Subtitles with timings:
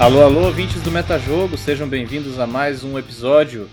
[0.00, 3.68] Alô, alô, ouvintes do Metajogo, sejam bem-vindos a mais um episódio.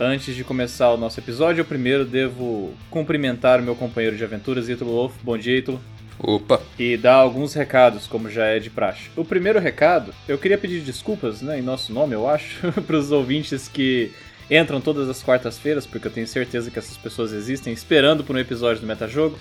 [0.00, 4.70] Antes de começar o nosso episódio, eu primeiro devo cumprimentar o meu companheiro de aventuras,
[4.70, 5.12] Ítalo Wolf.
[5.22, 5.78] Bom dia, Ítalo.
[6.18, 6.62] Opa!
[6.78, 9.10] E dar alguns recados, como já é de praxe.
[9.14, 13.12] O primeiro recado, eu queria pedir desculpas, né, em nosso nome, eu acho, para os
[13.12, 14.10] ouvintes que
[14.50, 18.38] entram todas as quartas-feiras, porque eu tenho certeza que essas pessoas existem esperando por um
[18.38, 19.38] episódio do Metajogo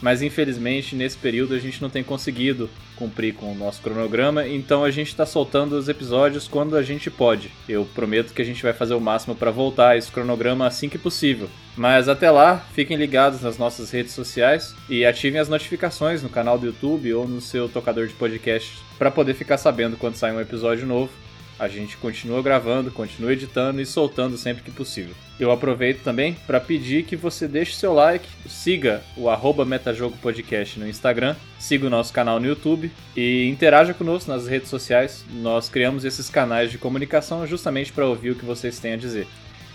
[0.00, 4.82] mas infelizmente nesse período a gente não tem conseguido cumprir com o nosso cronograma, então
[4.82, 7.50] a gente está soltando os episódios quando a gente pode.
[7.68, 10.88] Eu prometo que a gente vai fazer o máximo para voltar a esse cronograma assim
[10.88, 11.48] que possível.
[11.76, 16.58] Mas até lá, fiquem ligados nas nossas redes sociais e ativem as notificações no canal
[16.58, 20.40] do YouTube ou no seu tocador de podcast para poder ficar sabendo quando sai um
[20.40, 21.25] episódio novo
[21.58, 25.14] a gente continua gravando, continua editando e soltando sempre que possível.
[25.38, 30.78] Eu aproveito também para pedir que você deixe seu like, siga o arroba Metajogo Podcast
[30.78, 35.24] no Instagram, siga o nosso canal no YouTube e interaja conosco nas redes sociais.
[35.30, 39.26] Nós criamos esses canais de comunicação justamente para ouvir o que vocês têm a dizer.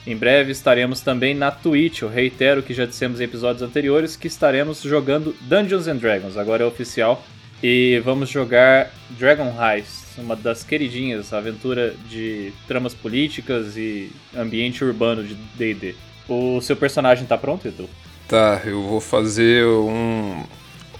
[0.05, 4.27] Em breve estaremos também na Twitch, eu reitero que já dissemos em episódios anteriores que
[4.27, 7.23] estaremos jogando Dungeons and Dragons, agora é oficial,
[7.61, 15.23] e vamos jogar Dragon Heist uma das queridinhas, aventura de tramas políticas e ambiente urbano
[15.23, 15.95] de D&D.
[16.27, 17.89] O seu personagem tá pronto, Edu?
[18.27, 20.43] Tá, eu vou fazer um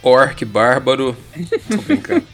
[0.03, 1.15] orc bárbaro.
[1.69, 2.25] Tô brincando.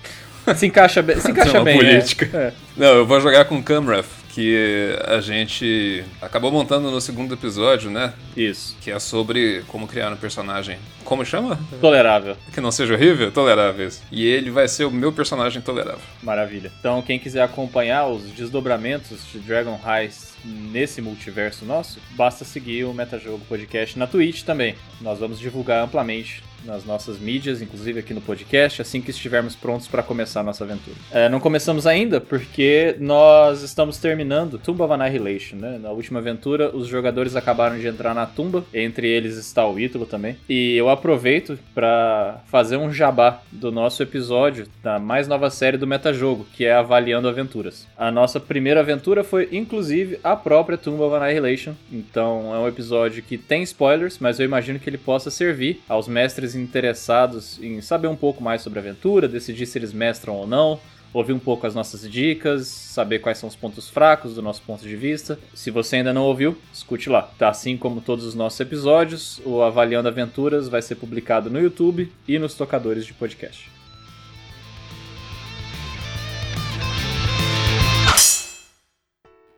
[0.56, 1.84] se encaixa bem, se encaixa bem, né?
[1.84, 2.30] política.
[2.32, 2.52] É.
[2.76, 8.12] Não, eu vou jogar com Camrath, que a gente acabou montando no segundo episódio, né?
[8.36, 8.76] Isso.
[8.82, 10.76] Que é sobre como criar um personagem.
[11.06, 11.58] Como chama?
[11.80, 12.36] Tolerável.
[12.52, 13.32] Que não seja horrível?
[13.32, 14.02] Toleráveis.
[14.12, 16.02] E ele vai ser o meu personagem tolerável.
[16.22, 16.70] Maravilha.
[16.78, 22.92] Então, quem quiser acompanhar os desdobramentos de Dragon Heist nesse multiverso nosso, basta seguir o
[22.92, 24.74] Metajogo Podcast na Twitch também.
[25.00, 29.86] Nós vamos divulgar amplamente nas nossas mídias, inclusive aqui no podcast, assim que estivermos prontos
[29.86, 30.96] para começar a nossa aventura.
[31.10, 35.78] É, não começamos ainda porque nós estamos terminando Tomb of Annihilation, né?
[35.78, 40.06] Na última aventura, os jogadores acabaram de entrar na tumba, entre eles está o Ítalo
[40.06, 40.36] também.
[40.48, 45.86] E eu aproveito para fazer um jabá do nosso episódio da mais nova série do
[45.86, 47.86] Metajogo, que é Avaliando Aventuras.
[47.96, 53.22] A nossa primeira aventura foi, inclusive, a própria Tomb of Annihilation, então é um episódio
[53.22, 58.08] que tem spoilers, mas eu imagino que ele possa servir aos mestres interessados em saber
[58.08, 60.78] um pouco mais sobre a aventura, decidir se eles mestram ou não,
[61.12, 64.86] ouvir um pouco as nossas dicas, saber quais são os pontos fracos do nosso ponto
[64.86, 65.38] de vista.
[65.54, 67.22] Se você ainda não ouviu, escute lá.
[67.38, 72.12] Tá assim como todos os nossos episódios, o Avaliando Aventuras vai ser publicado no YouTube
[72.28, 73.70] e nos tocadores de podcast.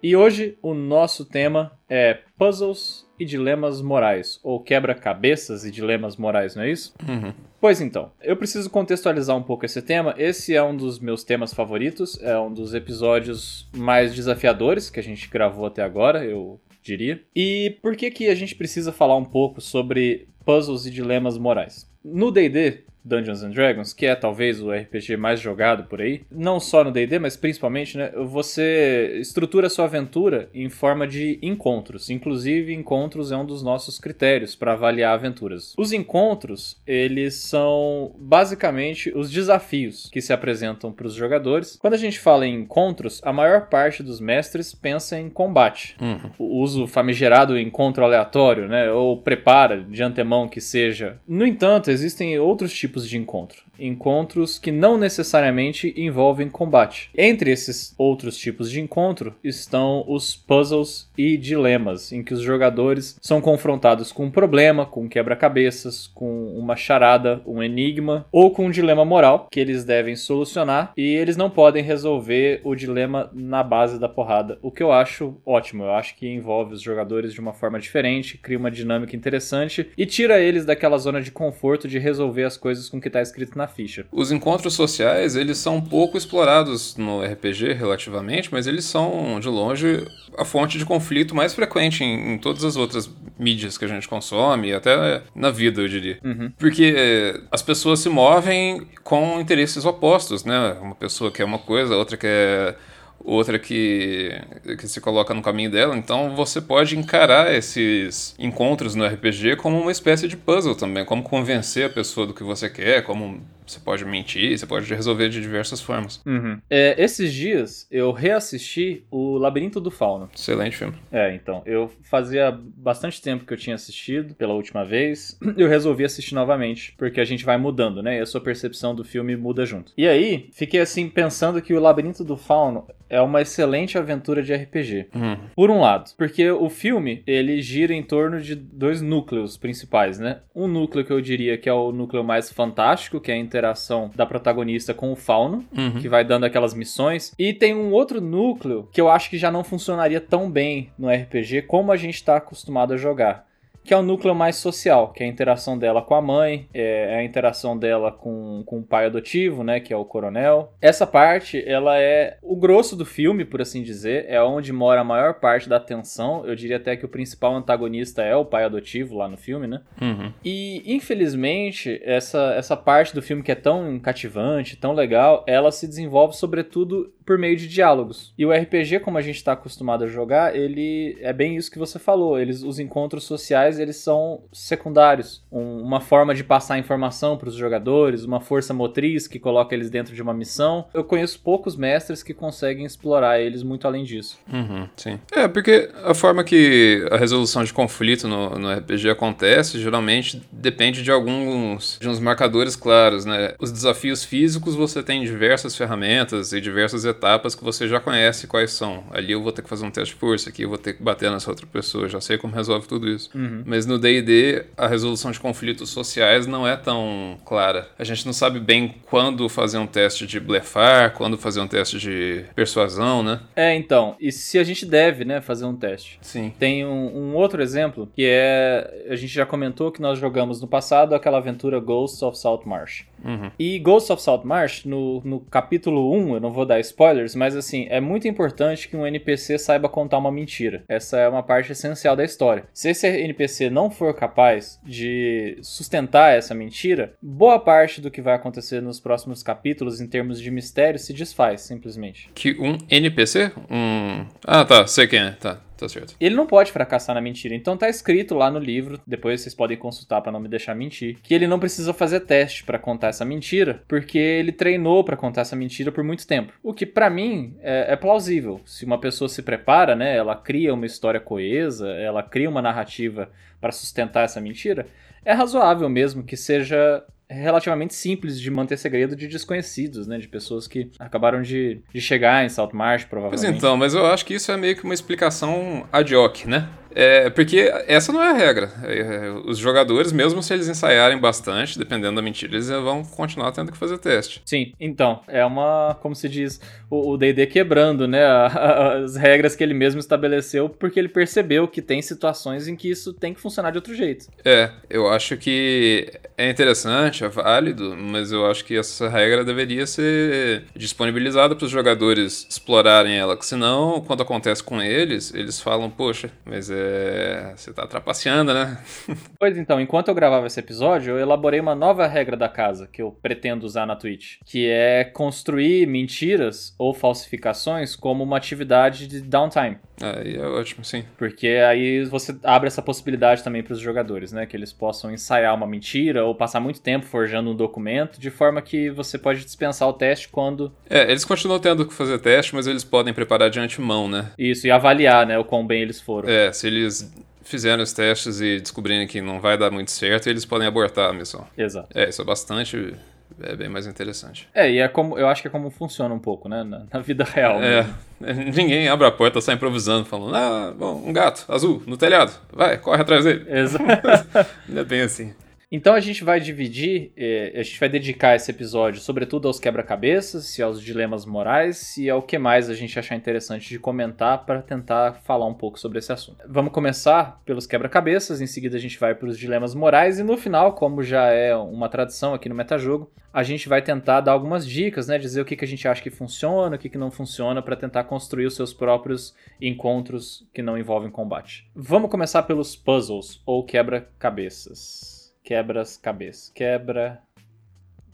[0.01, 6.55] E hoje o nosso tema é puzzles e dilemas morais, ou quebra-cabeças e dilemas morais,
[6.55, 6.95] não é isso?
[7.07, 7.33] Uhum.
[7.61, 10.15] Pois então, eu preciso contextualizar um pouco esse tema.
[10.17, 15.03] Esse é um dos meus temas favoritos, é um dos episódios mais desafiadores que a
[15.03, 17.21] gente gravou até agora, eu diria.
[17.35, 21.89] E por que que a gente precisa falar um pouco sobre puzzles e dilemas morais?
[22.05, 26.61] No D&D, Dungeons and Dragons, que é talvez o RPG mais jogado por aí, não
[26.61, 32.11] só no D&D, mas principalmente, né, você estrutura sua aventura em forma de encontros.
[32.11, 35.75] Inclusive, encontros é um dos nossos critérios para avaliar aventuras.
[35.79, 41.77] Os encontros, eles são basicamente os desafios que se apresentam para os jogadores.
[41.81, 45.97] Quando a gente fala em encontros, a maior parte dos mestres pensa em combate.
[46.01, 46.31] Uhum.
[46.39, 51.19] O uso famigerado encontro aleatório, né, ou prepara de antemão que seja.
[51.27, 57.11] No entanto, existem outros tipos tipos de encontro encontros que não necessariamente envolvem combate.
[57.17, 63.19] Entre esses outros tipos de encontro estão os puzzles e dilemas, em que os jogadores
[63.21, 68.67] são confrontados com um problema, com um quebra-cabeças, com uma charada, um enigma ou com
[68.67, 73.63] um dilema moral que eles devem solucionar e eles não podem resolver o dilema na
[73.63, 75.85] base da porrada, o que eu acho ótimo.
[75.85, 80.07] Eu acho que envolve os jogadores de uma forma diferente, cria uma dinâmica interessante e
[80.07, 83.57] tira eles daquela zona de conforto de resolver as coisas com o que está escrito
[83.57, 84.07] na ficha.
[84.11, 90.05] Os encontros sociais, eles são pouco explorados no RPG relativamente, mas eles são, de longe,
[90.37, 94.09] a fonte de conflito mais frequente em, em todas as outras mídias que a gente
[94.09, 96.19] consome, até na vida, eu diria.
[96.25, 96.51] Uhum.
[96.59, 100.77] Porque eh, as pessoas se movem com interesses opostos, né?
[100.81, 102.77] Uma pessoa quer uma coisa, a outra quer
[103.25, 104.41] outra que,
[104.79, 105.97] que se coloca no caminho dela.
[105.97, 111.23] Então você pode encarar esses encontros no RPG como uma espécie de puzzle também, como
[111.23, 115.41] convencer a pessoa do que você quer, como você pode mentir, você pode resolver de
[115.41, 116.23] diversas formas.
[116.25, 116.61] Uhum.
[116.69, 120.31] É, esses dias eu reassisti o Labirinto do Fauno.
[120.35, 120.95] Excelente filme.
[121.11, 126.05] É, então, eu fazia bastante tempo que eu tinha assistido pela última vez, eu resolvi
[126.05, 128.19] assistir novamente, porque a gente vai mudando, né?
[128.19, 129.93] E a sua percepção do filme muda junto.
[129.97, 134.55] E aí, fiquei assim pensando que o Labirinto do Fauno é uma excelente aventura de
[134.55, 135.09] RPG.
[135.15, 135.37] Uhum.
[135.55, 140.41] Por um lado, porque o filme, ele gira em torno de dois núcleos principais, né?
[140.55, 144.11] Um núcleo que eu diria que é o núcleo mais fantástico, que é a interação
[144.15, 146.01] da protagonista com o fauno, Uhum.
[146.01, 147.33] que vai dando aquelas missões.
[147.39, 151.09] E tem um outro núcleo que eu acho que já não funcionaria tão bem no
[151.11, 153.48] RPG como a gente tá acostumado a jogar.
[153.89, 157.17] Que é o núcleo mais social, que é a interação dela com a mãe, é
[157.21, 160.75] a interação dela com, com o pai adotivo, né, que é o coronel.
[160.79, 165.05] Essa parte, ela é o grosso do filme, por assim dizer, é onde mora a
[165.05, 166.45] maior parte da atenção.
[166.45, 169.81] Eu diria até que o principal antagonista é o pai adotivo lá no filme, né?
[169.99, 170.35] Uhum.
[170.45, 175.89] E, infelizmente, essa, essa parte do filme que é tão cativante, tão legal, ela se
[175.89, 178.33] desenvolve sobretudo por meio de diálogos.
[178.39, 181.79] E o RPG, como a gente está acostumado a jogar, ele é bem isso que
[181.79, 182.41] você falou.
[182.41, 185.43] Eles, os encontros sociais, eles são secundários.
[185.53, 189.91] Um- uma forma de passar informação para os jogadores, uma força motriz que coloca eles
[189.91, 190.87] dentro de uma missão.
[190.95, 194.39] Eu conheço poucos mestres que conseguem explorar eles muito além disso.
[194.51, 195.21] Uhum, sim.
[195.31, 201.03] É, porque a forma que a resolução de conflito no, no RPG acontece, geralmente depende
[201.03, 203.53] de alguns de uns marcadores claros, né?
[203.61, 207.18] Os desafios físicos você tem diversas ferramentas e diversas etapas
[207.57, 209.05] que você já conhece quais são.
[209.11, 211.03] Ali eu vou ter que fazer um teste de força, aqui eu vou ter que
[211.03, 213.31] bater nessa outra pessoa, já sei como resolve tudo isso.
[213.65, 217.89] Mas no D&D, a resolução de conflitos sociais não é tão clara.
[217.99, 221.99] A gente não sabe bem quando fazer um teste de blefar, quando fazer um teste
[221.99, 223.41] de persuasão, né?
[223.55, 226.19] É, então, e se a gente deve, né, fazer um teste?
[226.23, 226.53] Sim.
[226.59, 229.07] Tem um, um outro exemplo que é.
[229.09, 233.08] A gente já comentou que nós jogamos no passado aquela aventura Ghosts of Saltmarsh.
[233.25, 233.51] Uhum.
[233.59, 237.87] E Ghosts of Saltmarsh, no, no capítulo 1, eu não vou dar spoilers, mas assim,
[237.91, 240.85] é muito importante que um NPC saiba contar uma mentira.
[240.89, 242.65] Essa é uma parte essencial da história.
[242.73, 248.35] Se esse NPC não for capaz de sustentar essa mentira, boa parte do que vai
[248.35, 252.31] acontecer nos próximos capítulos em termos de mistério se desfaz, simplesmente.
[252.35, 253.53] Que um NPC?
[253.71, 254.27] Um.
[254.45, 255.31] Ah, tá, sei quem é.
[255.33, 256.15] Tá, tá certo.
[256.21, 257.55] Ele não pode fracassar na mentira.
[257.55, 261.19] Então tá escrito lá no livro, depois vocês podem consultar pra não me deixar mentir,
[261.23, 265.43] que ele não precisa fazer teste pra contar essa mentira, porque ele treinou pra contar
[265.43, 266.53] essa mentira por muito tempo.
[266.63, 268.61] O que pra mim é, é plausível.
[268.65, 273.31] Se uma pessoa se prepara, né, ela cria uma história coesa, ela cria uma narrativa
[273.61, 274.87] pra sustentar essa mentira,
[275.25, 280.19] é razoável mesmo que seja relativamente simples de manter segredo de desconhecidos, né?
[280.19, 283.57] De pessoas que acabaram de, de chegar em Saltmarsh, Pois provavelmente.
[283.59, 286.69] então, mas eu acho que isso é meio que uma explicação ad hoc, né?
[286.95, 288.73] É, porque essa não é a regra.
[288.83, 293.71] É, os jogadores, mesmo se eles ensaiarem bastante, dependendo da mentira, eles vão continuar tendo
[293.71, 294.41] que fazer teste.
[294.45, 296.59] Sim, então, é uma, como se diz,
[296.91, 301.09] o o D&D quebrando, né, a- a- as regras que ele mesmo estabeleceu, porque ele
[301.09, 304.27] percebeu que tem situações em que isso tem que funcionar de outro jeito.
[304.45, 309.87] É, eu acho que é interessante, é válido, mas eu acho que essa regra deveria
[309.87, 315.91] ser disponibilizada para os jogadores explorarem ela, que senão, quando acontece com eles, eles falam,
[315.91, 317.53] poxa, mas é.
[317.57, 318.79] Você tá trapaceando, né?
[319.39, 323.01] Pois então, enquanto eu gravava esse episódio, eu elaborei uma nova regra da casa que
[323.01, 329.21] eu pretendo usar na Twitch, que é construir mentiras ou falsificações como uma atividade de
[329.21, 329.79] downtime.
[330.01, 331.05] Aí é ótimo, sim.
[331.17, 334.47] Porque aí você abre essa possibilidade também para os jogadores, né?
[334.47, 338.63] Que eles possam ensaiar uma mentira ou passar muito tempo forjando um documento, de forma
[338.63, 342.67] que você pode dispensar o teste quando É, eles continuam tendo que fazer teste, mas
[342.67, 344.31] eles podem preparar de antemão, né?
[344.39, 346.29] isso e avaliar, né, o quão bem eles foram.
[346.29, 350.45] É, se eles fizerem os testes e descobrirem que não vai dar muito certo, eles
[350.45, 351.47] podem abortar a missão.
[351.57, 351.89] Exato.
[351.95, 352.95] É, isso é bastante.
[353.41, 354.49] É bem mais interessante.
[354.55, 357.01] É, e é como eu acho que é como funciona um pouco, né, na, na
[357.01, 357.63] vida real.
[357.63, 357.87] É,
[358.55, 362.79] ninguém abre a porta, sai improvisando, falando, ah, bom, um gato azul no telhado, vai,
[362.79, 363.45] corre atrás dele.
[363.49, 363.87] Exato.
[364.75, 365.33] É bem assim.
[365.71, 370.59] Então a gente vai dividir, eh, a gente vai dedicar esse episódio sobretudo aos quebra-cabeças
[370.59, 374.63] e aos dilemas morais e ao que mais a gente achar interessante de comentar para
[374.63, 376.43] tentar falar um pouco sobre esse assunto.
[376.49, 380.39] Vamos começar pelos quebra-cabeças, em seguida a gente vai para os dilemas morais e no
[380.39, 384.67] final, como já é uma tradição aqui no Metajogo, a gente vai tentar dar algumas
[384.67, 387.11] dicas, né, dizer o que, que a gente acha que funciona, o que, que não
[387.11, 391.71] funciona para tentar construir os seus próprios encontros que não envolvem combate.
[391.75, 395.18] Vamos começar pelos puzzles ou quebra-cabeças.
[395.49, 396.53] Quebras cabeças.
[396.55, 397.23] Quebra.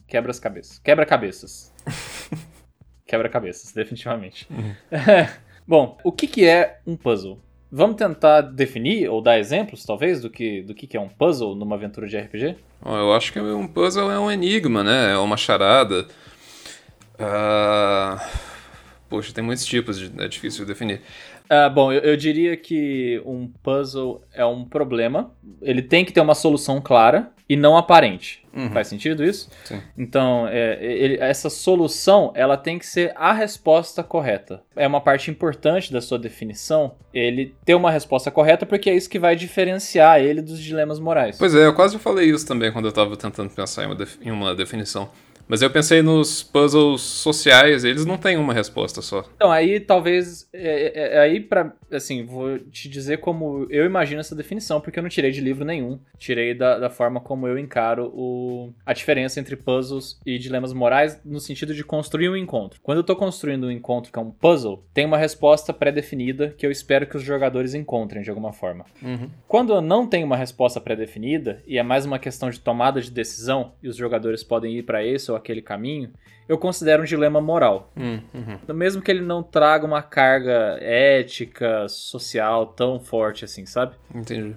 [0.06, 0.78] Quebras cabeças.
[0.78, 1.74] Quebra cabeças.
[3.04, 4.46] Quebra cabeças, definitivamente.
[5.66, 7.40] Bom, o que, que é um puzzle?
[7.72, 11.74] Vamos tentar definir ou dar exemplos, talvez, do que, do que é um puzzle numa
[11.74, 12.56] aventura de RPG?
[12.86, 15.14] Eu acho que um puzzle é um enigma, né?
[15.14, 16.06] É uma charada.
[17.18, 18.44] Uh...
[19.08, 20.22] Poxa, tem muitos tipos, de...
[20.22, 21.00] é difícil de definir.
[21.54, 25.30] Uh, bom, eu, eu, diria que um puzzle é um problema.
[25.62, 28.42] Ele tem que ter uma solução clara e não aparente.
[28.52, 28.70] Uhum.
[28.70, 29.50] Faz sentido isso?
[29.64, 29.80] Sim.
[29.96, 34.62] Então, é, ele, essa solução ela tem que ser a resposta correta.
[34.75, 39.11] É uma parte importante da sua definição ele ter uma resposta correta, porque é isso
[39.11, 41.37] que vai diferenciar ele dos dilemas morais.
[41.38, 44.30] Pois é, eu quase falei isso também quando eu estava tentando pensar em uma, em
[44.30, 45.11] uma definição.
[45.46, 49.24] Mas eu pensei nos puzzles sociais, eles não têm uma resposta só.
[49.36, 50.48] Então, aí talvez.
[50.52, 54.98] É, é, é aí para Assim, vou te dizer como eu imagino essa definição, porque
[54.98, 55.98] eu não tirei de livro nenhum.
[56.18, 61.20] Tirei da, da forma como eu encaro o, a diferença entre puzzles e dilemas morais,
[61.24, 62.80] no sentido de construir um encontro.
[62.82, 66.66] Quando eu tô construindo um encontro que é um puzzle, tem uma resposta pré-definida que
[66.66, 68.84] eu espero que os jogadores encontrem de alguma forma.
[69.02, 69.30] Uhum.
[69.46, 73.10] Quando eu não tenho uma resposta pré-definida, e é mais uma questão de tomada de
[73.10, 76.10] decisão, e os jogadores podem ir para esse ou aquele caminho,
[76.48, 77.90] eu considero um dilema moral.
[77.96, 78.74] Hum, uhum.
[78.74, 83.94] Mesmo que ele não traga uma carga ética, social tão forte assim, sabe?
[84.14, 84.56] Entendi.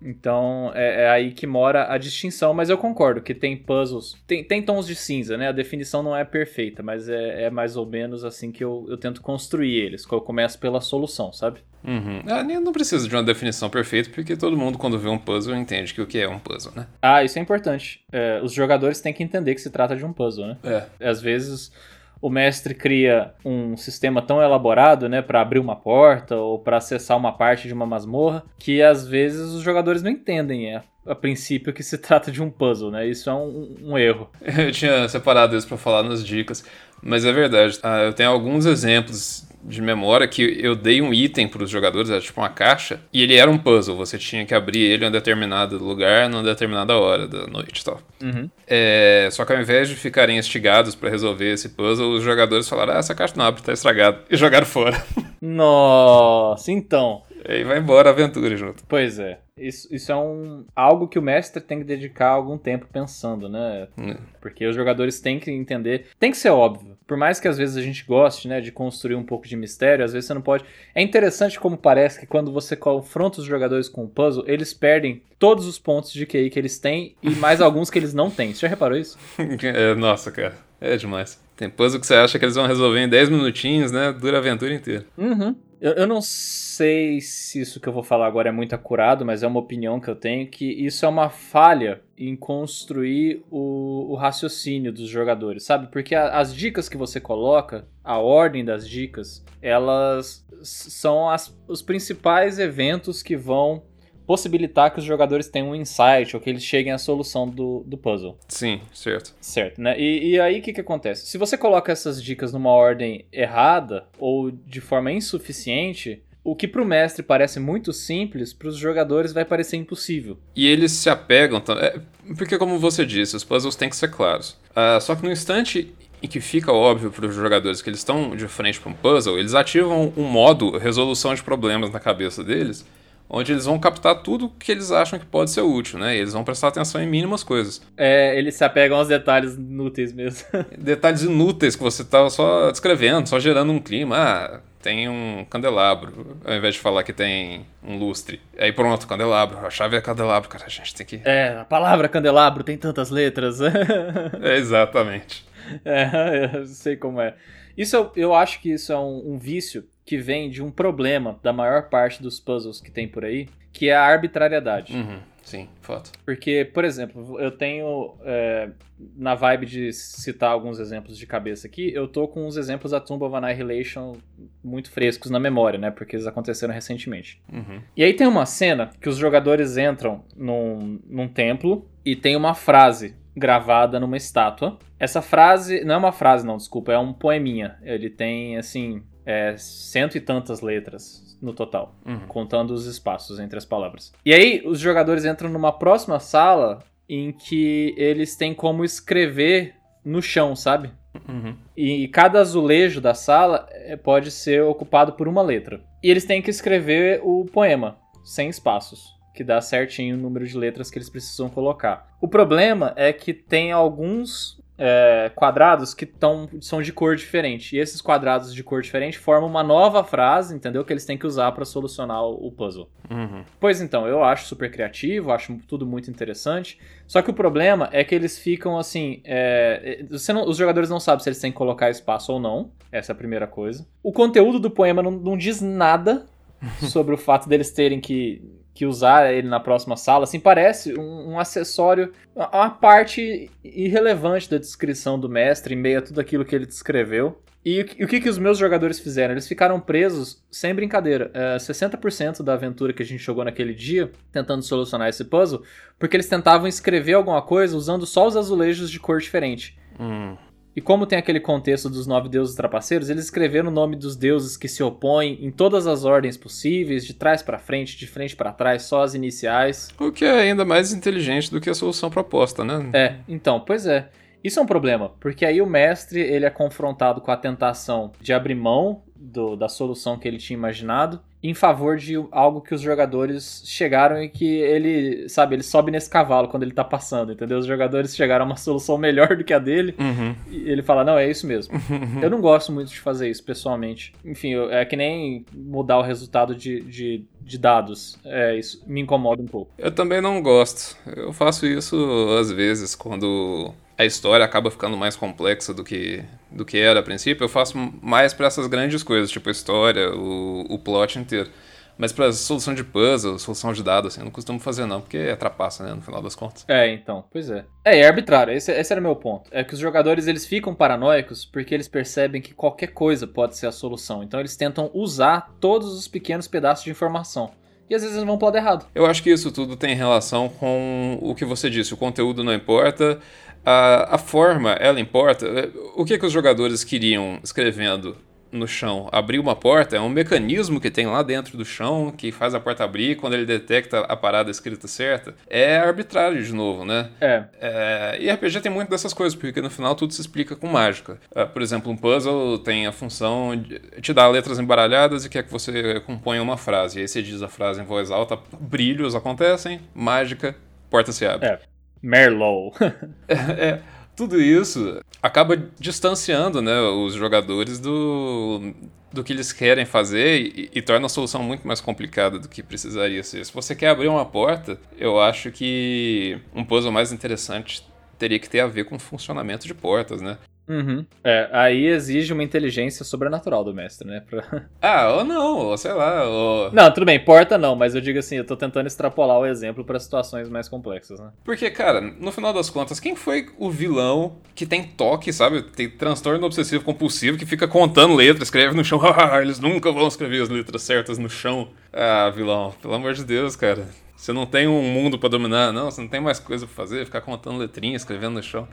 [0.00, 4.44] Então é, é, aí que mora a distinção, mas eu concordo que tem puzzles, tem,
[4.44, 5.48] tem tons de cinza, né?
[5.48, 8.96] A definição não é perfeita, mas é, é mais ou menos assim que eu, eu
[8.96, 10.06] tento construir eles.
[10.10, 11.60] Eu começo pela solução, sabe?
[11.84, 12.22] Uhum.
[12.26, 15.94] Ah, não precisa de uma definição perfeita, porque todo mundo, quando vê um puzzle, entende
[15.94, 16.86] que o que é um puzzle, né?
[17.00, 18.00] Ah, isso é importante.
[18.10, 20.56] É, os jogadores têm que entender que se trata de um puzzle, né?
[20.64, 21.08] É.
[21.08, 21.72] Às vezes
[22.20, 27.16] o mestre cria um sistema tão elaborado, né, para abrir uma porta ou para acessar
[27.16, 31.72] uma parte de uma masmorra, que às vezes os jogadores não entendem, é a princípio
[31.72, 33.06] que se trata de um puzzle, né?
[33.06, 34.28] Isso é um, um erro.
[34.44, 36.64] Eu tinha separado isso para falar nas dicas,
[37.02, 37.78] mas é verdade.
[37.82, 42.10] Ah, eu tenho alguns exemplos de memória que eu dei um item para os jogadores,
[42.10, 43.96] era tipo uma caixa, e ele era um puzzle.
[43.96, 47.84] Você tinha que abrir ele em um determinado lugar, numa determinada hora da noite e
[47.84, 48.00] tal.
[48.22, 48.48] Uhum.
[48.66, 52.94] É, só que ao invés de ficarem instigados para resolver esse puzzle, os jogadores falaram:
[52.94, 54.20] Ah, essa caixa não abre, tá estragada.
[54.30, 55.02] E jogaram fora.
[55.40, 57.22] Nossa, então.
[57.48, 58.84] E aí vai embora a aventura junto.
[58.86, 59.38] Pois é.
[59.56, 63.88] Isso, isso é um, algo que o mestre tem que dedicar algum tempo pensando, né?
[63.96, 64.16] Hum.
[64.38, 66.08] Porque os jogadores têm que entender.
[66.20, 66.96] Tem que ser óbvio.
[67.06, 70.04] Por mais que às vezes a gente goste, né, de construir um pouco de mistério,
[70.04, 70.62] às vezes você não pode.
[70.94, 75.22] É interessante como parece que quando você confronta os jogadores com o puzzle, eles perdem
[75.38, 78.52] todos os pontos de QI que eles têm e mais alguns que eles não têm.
[78.52, 79.18] Você já reparou isso?
[79.64, 80.54] é, nossa, cara.
[80.80, 81.42] É demais.
[81.56, 84.12] Tem puzzle que você acha que eles vão resolver em 10 minutinhos, né?
[84.12, 85.04] Dura a aventura inteira.
[85.16, 85.56] Uhum.
[85.80, 89.42] Eu, eu, não sei se isso que eu vou falar agora é muito acurado, mas
[89.42, 94.14] é uma opinião que eu tenho que isso é uma falha em construir o, o
[94.16, 95.86] raciocínio dos jogadores, sabe?
[95.86, 101.80] Porque a, as dicas que você coloca, a ordem das dicas, elas são as, os
[101.80, 103.84] principais eventos que vão
[104.28, 107.96] possibilitar que os jogadores tenham um insight ou que eles cheguem à solução do, do
[107.96, 108.36] puzzle.
[108.46, 109.34] Sim, certo.
[109.40, 109.98] Certo, né?
[109.98, 111.26] E, e aí o que, que acontece?
[111.26, 116.82] Se você coloca essas dicas numa ordem errada ou de forma insuficiente, o que para
[116.82, 120.38] o mestre parece muito simples, para os jogadores vai parecer impossível.
[120.54, 121.90] E eles se apegam também.
[122.36, 124.58] Porque, como você disse, os puzzles têm que ser claros.
[124.72, 125.90] Uh, só que no instante
[126.22, 129.38] em que fica óbvio para os jogadores que eles estão de frente para um puzzle,
[129.38, 132.84] eles ativam um modo resolução de problemas na cabeça deles
[133.28, 136.16] onde eles vão captar tudo que eles acham que pode ser útil, né?
[136.16, 137.82] E eles vão prestar atenção em mínimas coisas.
[137.96, 140.46] É, eles se apegam aos detalhes inúteis mesmo.
[140.78, 144.16] detalhes inúteis que você tá só descrevendo, só gerando um clima.
[144.16, 148.40] Ah, tem um candelabro, ao invés de falar que tem um lustre.
[148.56, 149.58] Aí pronto, candelabro.
[149.66, 150.64] A chave é candelabro, cara.
[150.64, 151.20] A gente tem que.
[151.24, 153.60] É, a palavra candelabro tem tantas letras.
[154.40, 155.44] é, exatamente.
[155.84, 157.34] É, eu sei como é.
[157.76, 161.38] Isso eu, eu acho que isso é um, um vício que vem de um problema
[161.42, 164.96] da maior parte dos puzzles que tem por aí, que é a arbitrariedade.
[164.96, 166.12] Uhum, sim, fato.
[166.24, 168.70] Porque, por exemplo, eu tenho, é,
[169.14, 173.00] na vibe de citar alguns exemplos de cabeça aqui, eu tô com uns exemplos da
[173.00, 174.16] Tomb of Annihilation
[174.64, 175.90] muito frescos na memória, né?
[175.90, 177.42] Porque eles aconteceram recentemente.
[177.52, 177.82] Uhum.
[177.94, 182.54] E aí tem uma cena que os jogadores entram num, num templo e tem uma
[182.54, 184.78] frase gravada numa estátua.
[184.98, 187.76] Essa frase, não é uma frase, não, desculpa, é um poeminha.
[187.82, 192.26] Ele tem, assim, é, cento e tantas letras no total, uhum.
[192.26, 194.10] contando os espaços entre as palavras.
[194.24, 200.22] E aí os jogadores entram numa próxima sala em que eles têm como escrever no
[200.22, 200.90] chão, sabe?
[201.28, 201.54] Uhum.
[201.76, 205.82] E cada azulejo da sala é, pode ser ocupado por uma letra.
[206.02, 210.56] E eles têm que escrever o poema, sem espaços, que dá certinho o número de
[210.56, 212.16] letras que eles precisam colocar.
[212.20, 217.76] O problema é que tem alguns é, quadrados que tão, são de cor diferente.
[217.76, 220.84] E esses quadrados de cor diferente formam uma nova frase, entendeu?
[220.84, 222.88] Que eles têm que usar para solucionar o puzzle.
[223.10, 223.44] Uhum.
[223.58, 226.78] Pois então, eu acho super criativo, acho tudo muito interessante.
[227.06, 229.20] Só que o problema é que eles ficam assim.
[229.24, 232.70] É, não, os jogadores não sabem se eles têm que colocar espaço ou não.
[232.92, 233.86] Essa é a primeira coisa.
[234.02, 236.26] O conteúdo do poema não, não diz nada
[236.88, 241.32] sobre o fato deles terem que que usar ele na próxima sala, assim, parece um,
[241.32, 246.54] um, acessório, uma parte irrelevante da descrição do mestre, em meio a tudo aquilo que
[246.54, 247.42] ele descreveu.
[247.64, 249.34] E, o que, que os meus jogadores fizeram?
[249.34, 254.12] Eles ficaram presos, sem brincadeira, é, 60% da aventura que a gente jogou naquele dia,
[254.30, 255.64] tentando solucionar esse puzzle,
[255.98, 259.76] porque eles tentavam escrever alguma coisa usando só os azulejos de cor diferente.
[259.98, 260.36] Hum.
[260.78, 264.56] E como tem aquele contexto dos nove deuses trapaceiros, eles escreveram o nome dos deuses
[264.56, 268.52] que se opõem em todas as ordens possíveis, de trás para frente, de frente para
[268.52, 269.88] trás, só as iniciais.
[269.98, 272.90] O que é ainda mais inteligente do que a solução proposta, né?
[272.92, 274.08] É, então, pois é.
[274.44, 278.32] Isso é um problema, porque aí o mestre ele é confrontado com a tentação de
[278.32, 282.80] abrir mão do, da solução que ele tinha imaginado em favor de algo que os
[282.80, 287.58] jogadores chegaram e que ele, sabe, ele sobe nesse cavalo quando ele tá passando, entendeu?
[287.58, 290.34] Os jogadores chegaram a uma solução melhor do que a dele uhum.
[290.50, 291.74] e ele fala, não, é isso mesmo.
[292.20, 294.12] eu não gosto muito de fazer isso, pessoalmente.
[294.24, 298.18] Enfim, é que nem mudar o resultado de, de, de dados.
[298.24, 299.70] É, isso me incomoda um pouco.
[299.78, 300.96] Eu também não gosto.
[301.06, 301.96] Eu faço isso
[302.40, 307.02] às vezes quando a história acaba ficando mais complexa do que, do que era a
[307.02, 311.50] princípio, eu faço mais para essas grandes coisas, tipo a história, o, o plot inteiro.
[311.98, 315.16] Mas pra solução de puzzle, solução de dados, assim, eu não costumo fazer não, porque
[315.16, 316.64] é trapaça, né, no final das contas.
[316.68, 317.64] É, então, pois é.
[317.84, 319.50] É, é arbitrário, esse, esse era o meu ponto.
[319.50, 323.66] É que os jogadores, eles ficam paranoicos porque eles percebem que qualquer coisa pode ser
[323.66, 324.22] a solução.
[324.22, 327.50] Então eles tentam usar todos os pequenos pedaços de informação
[327.88, 328.86] e às vezes eles vão pro lado errado.
[328.94, 332.52] Eu acho que isso tudo tem relação com o que você disse, o conteúdo não
[332.52, 333.18] importa,
[333.64, 335.46] a, a forma, ela importa.
[335.94, 338.16] O que, que os jogadores queriam escrevendo
[338.50, 339.08] no chão?
[339.12, 342.60] Abrir uma porta é um mecanismo que tem lá dentro do chão que faz a
[342.60, 345.34] porta abrir quando ele detecta a parada escrita certa.
[345.48, 347.10] É arbitrário de novo, né?
[347.20, 347.44] É.
[347.60, 351.18] é e RPG tem muito dessas coisas, porque no final tudo se explica com mágica.
[351.30, 355.42] Uh, por exemplo, um puzzle tem a função de te dar letras embaralhadas e quer
[355.42, 356.98] que você componha uma frase.
[356.98, 360.56] E aí você diz a frase em voz alta, brilhos acontecem, mágica,
[360.90, 361.46] porta se abre.
[361.46, 361.58] É.
[362.02, 362.74] Merlot.
[363.28, 363.82] é, é,
[364.16, 368.72] tudo isso acaba distanciando né, os jogadores do,
[369.12, 372.62] do que eles querem fazer e, e, torna a solução muito mais complicada do que
[372.62, 373.44] precisaria ser.
[373.44, 377.84] Se você quer abrir uma porta, eu acho que um puzzle mais interessante
[378.18, 380.38] teria que ter a ver com o funcionamento de portas, né?
[380.68, 381.04] Uhum.
[381.24, 384.22] É, aí exige uma inteligência sobrenatural do mestre, né?
[384.28, 384.66] Pra...
[384.80, 386.24] Ah, ou não, ou sei lá.
[386.24, 386.72] Ou...
[386.72, 389.84] Não, tudo bem, porta não, mas eu digo assim, eu tô tentando extrapolar o exemplo
[389.84, 391.30] para situações mais complexas, né?
[391.44, 395.62] Porque, cara, no final das contas, quem foi o vilão que tem toque, sabe?
[395.62, 400.06] Tem transtorno obsessivo compulsivo que fica contando letras, escreve no chão, ah, eles nunca vão
[400.06, 401.68] escrever as letras certas no chão.
[401.92, 403.86] Ah, vilão, pelo amor de Deus, cara.
[404.16, 407.04] Você não tem um mundo para dominar, não, você não tem mais coisa pra fazer,
[407.04, 408.66] ficar contando letrinhas, escrevendo no chão.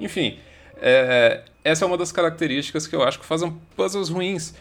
[0.00, 0.38] Enfim,
[0.80, 4.54] é, essa é uma das características que eu acho que fazem puzzles ruins.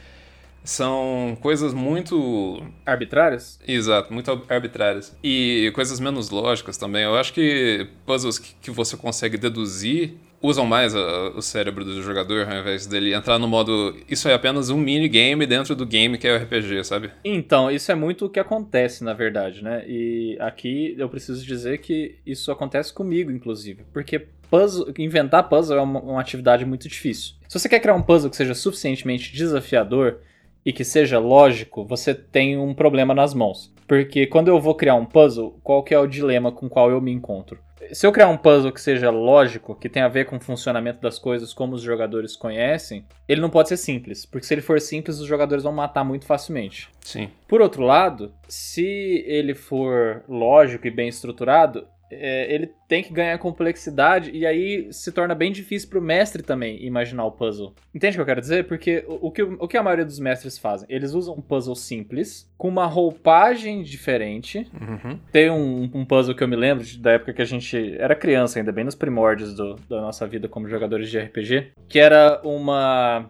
[0.63, 2.61] São coisas muito.
[2.85, 3.57] Arbitrárias?
[3.65, 5.15] Exato, muito arbitrárias.
[5.23, 7.03] E coisas menos lógicas também.
[7.03, 12.01] Eu acho que puzzles que, que você consegue deduzir usam mais a, o cérebro do
[12.01, 13.95] jogador ao invés dele entrar no modo.
[14.09, 17.11] Isso é apenas um minigame dentro do game que é o RPG, sabe?
[17.23, 19.83] Então, isso é muito o que acontece, na verdade, né?
[19.87, 23.83] E aqui eu preciso dizer que isso acontece comigo, inclusive.
[23.93, 27.35] Porque puzzle, inventar puzzle é uma, uma atividade muito difícil.
[27.47, 30.19] Se você quer criar um puzzle que seja suficientemente desafiador
[30.65, 33.73] e que seja lógico, você tem um problema nas mãos.
[33.87, 36.99] Porque quando eu vou criar um puzzle, qual que é o dilema com qual eu
[36.99, 37.57] me encontro?
[37.91, 40.99] Se eu criar um puzzle que seja lógico, que tenha a ver com o funcionamento
[40.99, 44.81] das coisas como os jogadores conhecem, ele não pode ser simples, porque se ele for
[44.81, 46.89] simples, os jogadores vão matar muito facilmente.
[47.01, 47.29] Sim.
[47.47, 53.37] Por outro lado, se ele for lógico e bem estruturado, é, ele tem que ganhar
[53.37, 57.73] complexidade e aí se torna bem difícil para o mestre também imaginar o puzzle.
[57.93, 58.67] Entende o que eu quero dizer?
[58.67, 60.87] Porque o, o, que, o que a maioria dos mestres fazem?
[60.89, 64.67] Eles usam um puzzle simples, com uma roupagem diferente.
[64.73, 65.19] Uhum.
[65.31, 68.59] Tem um, um, puzzle que eu me lembro da época que a gente era criança,
[68.59, 73.29] ainda bem nos primórdios do, da nossa vida como jogadores de RPG, que era uma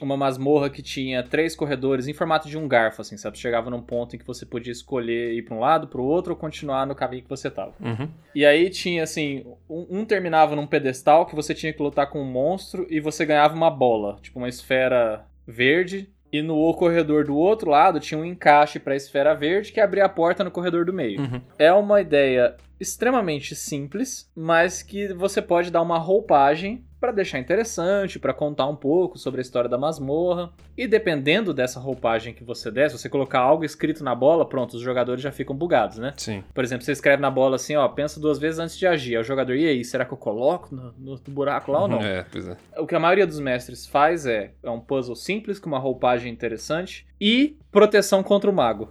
[0.00, 3.38] uma masmorra que tinha três corredores em formato de um garfo, assim, sabe?
[3.38, 6.32] Chegava num ponto em que você podia escolher ir para um lado, para o outro
[6.32, 7.74] ou continuar no caminho que você tava.
[7.80, 8.08] Uhum.
[8.34, 12.20] E aí tinha, assim, um, um, terminava num pedestal que você tinha que lutar com
[12.20, 16.08] um monstro e você ganhava uma bola, tipo uma esfera verde.
[16.32, 20.06] E no corredor do outro lado tinha um encaixe para a esfera verde que abria
[20.06, 21.20] a porta no corredor do meio.
[21.20, 21.42] Uhum.
[21.58, 28.16] É uma ideia extremamente simples, mas que você pode dar uma roupagem para deixar interessante,
[28.16, 30.52] para contar um pouco sobre a história da masmorra.
[30.78, 34.74] E dependendo dessa roupagem que você der, se você colocar algo escrito na bola, pronto,
[34.74, 36.14] os jogadores já ficam bugados, né?
[36.16, 36.44] Sim.
[36.54, 39.16] Por exemplo, você escreve na bola assim, ó, pensa duas vezes antes de agir.
[39.16, 42.00] Aí o jogador, e aí, será que eu coloco no, no buraco lá ou não?
[42.12, 42.56] É, pois é.
[42.76, 46.32] O que a maioria dos mestres faz é, é um puzzle simples, com uma roupagem
[46.32, 48.90] interessante e proteção contra o mago.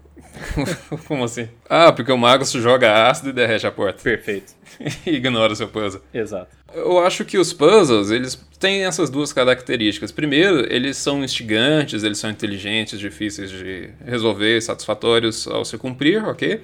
[1.07, 1.47] Como assim?
[1.69, 4.01] Ah, porque o mago se joga ácido e derrete a porta.
[4.01, 4.53] Perfeito.
[5.05, 6.01] e ignora o seu puzzle.
[6.13, 6.49] Exato.
[6.73, 10.11] Eu acho que os puzzles, eles têm essas duas características.
[10.11, 16.61] Primeiro, eles são instigantes, eles são inteligentes, difíceis de resolver, satisfatórios ao se cumprir, ok?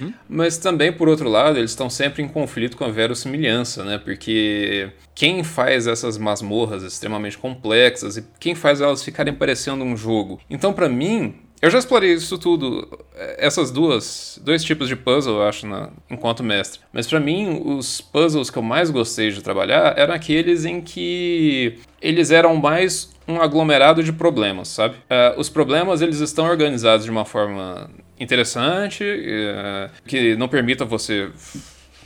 [0.00, 0.12] Uhum.
[0.28, 3.98] Mas também, por outro lado, eles estão sempre em conflito com a verossimilhança, né?
[3.98, 10.40] Porque quem faz essas masmorras extremamente complexas e quem faz elas ficarem parecendo um jogo?
[10.48, 12.88] Então, para mim, eu já explorei isso tudo,
[13.36, 15.66] essas duas, dois tipos de puzzle, eu acho,
[16.10, 16.80] enquanto mestre.
[16.92, 21.78] Mas para mim, os puzzles que eu mais gostei de trabalhar eram aqueles em que
[22.00, 24.96] eles eram mais um aglomerado de problemas, sabe?
[24.96, 31.28] Uh, os problemas eles estão organizados de uma forma interessante, uh, que não permita você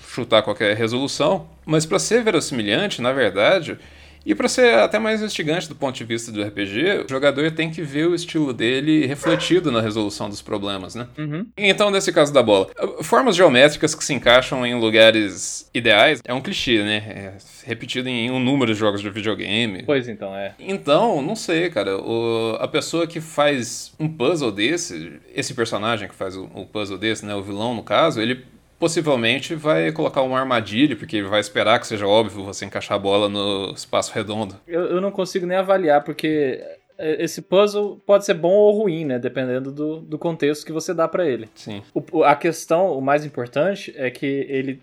[0.08, 3.78] chutar qualquer resolução, mas para ser verossimilhante, na verdade,
[4.24, 7.70] e para ser até mais instigante do ponto de vista do RPG, o jogador tem
[7.70, 11.06] que ver o estilo dele refletido na resolução dos problemas, né?
[11.18, 11.46] Uhum.
[11.56, 12.68] Então, nesse caso da bola,
[13.02, 16.96] formas geométricas que se encaixam em lugares ideais é um clichê, né?
[16.96, 17.32] É
[17.64, 19.82] repetido em um número de jogos de videogame.
[19.84, 20.54] Pois então, é.
[20.58, 21.96] Então, não sei, cara.
[21.96, 26.98] O, a pessoa que faz um puzzle desse, esse personagem que faz o, o puzzle
[26.98, 27.34] desse, né?
[27.34, 28.44] O vilão, no caso, ele
[28.82, 33.28] possivelmente vai colocar uma armadilha, porque vai esperar que seja óbvio você encaixar a bola
[33.28, 34.56] no espaço redondo.
[34.66, 36.60] Eu, eu não consigo nem avaliar, porque
[36.98, 39.20] esse puzzle pode ser bom ou ruim, né?
[39.20, 41.48] Dependendo do, do contexto que você dá para ele.
[41.54, 41.80] Sim.
[41.94, 44.82] O, a questão, o mais importante, é que ele.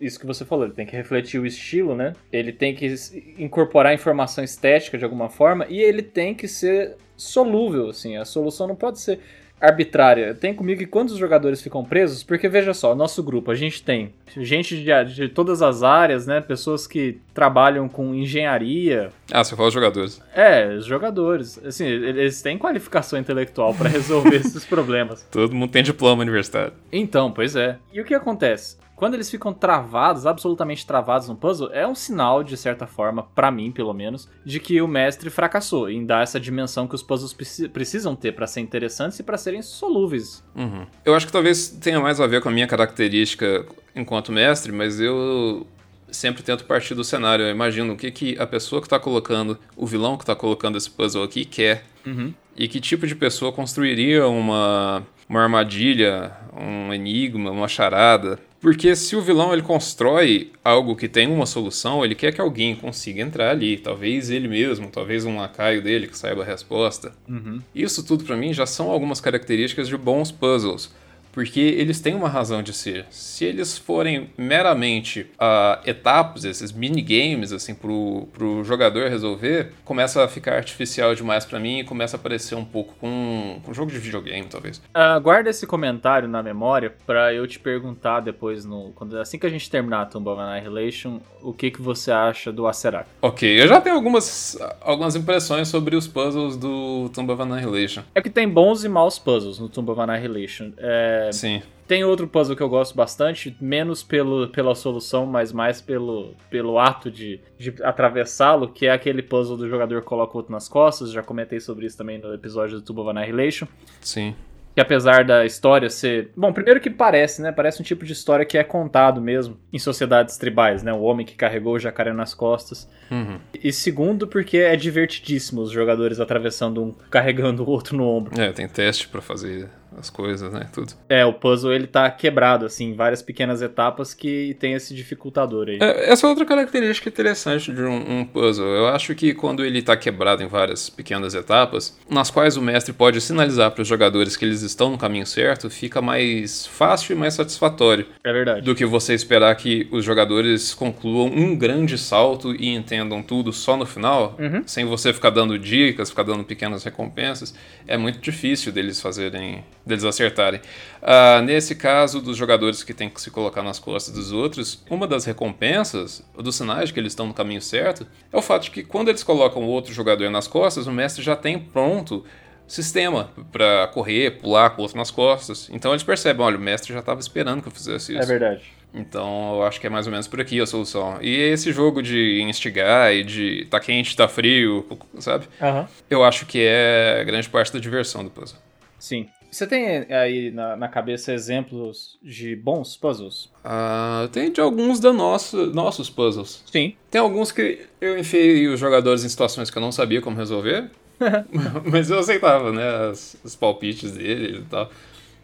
[0.00, 2.14] Isso que você falou, ele tem que refletir o estilo, né?
[2.32, 2.94] Ele tem que
[3.36, 8.16] incorporar informação estética de alguma forma e ele tem que ser solúvel, assim.
[8.16, 9.20] A solução não pode ser
[9.60, 10.34] arbitrária.
[10.34, 13.82] Tem comigo que quando os jogadores ficam presos, porque veja só, nosso grupo, a gente
[13.82, 16.40] tem gente de, de todas as áreas, né?
[16.40, 19.10] Pessoas que trabalham com engenharia.
[19.32, 20.20] Ah, você fala jogadores.
[20.34, 21.58] É, os jogadores.
[21.64, 25.26] Assim, eles têm qualificação intelectual para resolver esses problemas.
[25.30, 26.72] Todo mundo tem diploma universitário.
[26.92, 27.78] Então, pois é.
[27.92, 28.76] E o que acontece?
[28.96, 33.50] Quando eles ficam travados, absolutamente travados no puzzle, é um sinal, de certa forma, para
[33.50, 37.34] mim pelo menos, de que o mestre fracassou em dar essa dimensão que os puzzles
[37.72, 40.44] precisam ter para ser interessantes e para serem solúveis.
[40.54, 40.86] Uhum.
[41.04, 45.00] Eu acho que talvez tenha mais a ver com a minha característica enquanto mestre, mas
[45.00, 45.66] eu
[46.10, 47.44] sempre tento partir do cenário.
[47.44, 50.78] Eu imagino o que, que a pessoa que está colocando, o vilão que está colocando
[50.78, 51.84] esse puzzle aqui quer.
[52.06, 52.32] Uhum.
[52.56, 59.14] E que tipo de pessoa construiria uma, uma armadilha, um enigma, uma charada porque se
[59.14, 63.50] o vilão ele constrói algo que tem uma solução, ele quer que alguém consiga entrar
[63.50, 63.76] ali.
[63.76, 67.12] Talvez ele mesmo, talvez um lacaio dele que saiba a resposta.
[67.28, 67.60] Uhum.
[67.74, 70.90] Isso tudo para mim já são algumas características de bons puzzles
[71.34, 73.06] porque eles têm uma razão de ser.
[73.10, 80.28] Se eles forem meramente uh, etapas, esses minigames, assim, pro, pro jogador resolver, começa a
[80.28, 83.90] ficar artificial demais para mim e começa a parecer um pouco com, com um jogo
[83.90, 84.78] de videogame, talvez.
[84.94, 89.46] Uh, guarda esse comentário na memória para eu te perguntar depois, no, quando, assim que
[89.46, 93.08] a gente terminar a Tomb of Annihilation, o que, que você acha do Acerak.
[93.20, 98.04] Ok, eu já tenho algumas, algumas impressões sobre os puzzles do Tomb of Annihilation.
[98.14, 100.72] É que tem bons e maus puzzles no Tomb of Annihilation.
[100.78, 101.62] É, Sim.
[101.86, 106.78] Tem outro puzzle que eu gosto bastante, menos pelo, pela solução, mas mais pelo, pelo
[106.78, 111.12] ato de, de atravessá-lo, que é aquele puzzle do jogador coloca o outro nas costas.
[111.12, 113.66] Já comentei sobre isso também no episódio do Tube of Annihilation.
[114.00, 114.34] Sim
[114.74, 116.32] que apesar da história ser.
[116.36, 117.52] Bom, primeiro que parece, né?
[117.52, 120.92] Parece um tipo de história que é contado mesmo em sociedades tribais, né?
[120.92, 122.88] O homem que carregou o jacaré nas costas.
[123.10, 123.38] Uhum.
[123.62, 128.40] E segundo, porque é divertidíssimo os jogadores atravessando um, carregando o outro no ombro.
[128.40, 130.66] É, tem teste para fazer as coisas, né?
[130.72, 130.92] Tudo.
[131.08, 135.68] É, o puzzle ele tá quebrado, assim, em várias pequenas etapas que tem esse dificultador
[135.68, 135.78] aí.
[135.80, 138.66] É, essa é outra característica interessante de um, um, puzzle.
[138.66, 142.92] Eu acho que quando ele tá quebrado em várias pequenas etapas, nas quais o mestre
[142.92, 147.18] pode sinalizar para os jogadores que eles estão no caminho certo, fica mais fácil e
[147.18, 148.06] mais satisfatório.
[148.22, 148.62] É verdade.
[148.62, 153.76] Do que você esperar que os jogadores concluam um grande salto e entendam tudo só
[153.76, 154.62] no final, uhum.
[154.66, 157.54] sem você ficar dando dicas, ficar dando pequenas recompensas.
[157.86, 160.60] É muito difícil deles fazerem deles acertarem.
[161.02, 165.06] Uh, nesse caso dos jogadores que têm que se colocar nas costas dos outros, uma
[165.06, 168.70] das recompensas, dos sinais de que eles estão no caminho certo, é o fato de
[168.70, 172.24] que quando eles colocam o outro jogador nas costas, o mestre já tem pronto
[172.66, 175.68] sistema para correr, pular com o outro nas costas.
[175.70, 178.22] Então eles percebem, olha, o mestre já estava esperando que eu fizesse isso.
[178.22, 178.62] É verdade.
[178.92, 181.18] Então eu acho que é mais ou menos por aqui a solução.
[181.20, 184.86] E esse jogo de instigar e de tá quente, tá frio,
[185.18, 185.46] sabe?
[185.60, 185.86] Uhum.
[186.08, 188.58] Eu acho que é grande parte da diversão do puzzle.
[188.98, 189.28] Sim.
[189.54, 193.48] Você tem aí na, na cabeça exemplos de bons puzzles?
[193.64, 196.64] Ah, tem de alguns da nossa, nossos puzzles.
[196.66, 196.96] Sim.
[197.08, 200.90] Tem alguns que eu enfiei os jogadores em situações que eu não sabia como resolver.
[201.88, 203.10] mas eu aceitava, né?
[203.10, 204.90] Os, os palpites dele e tal.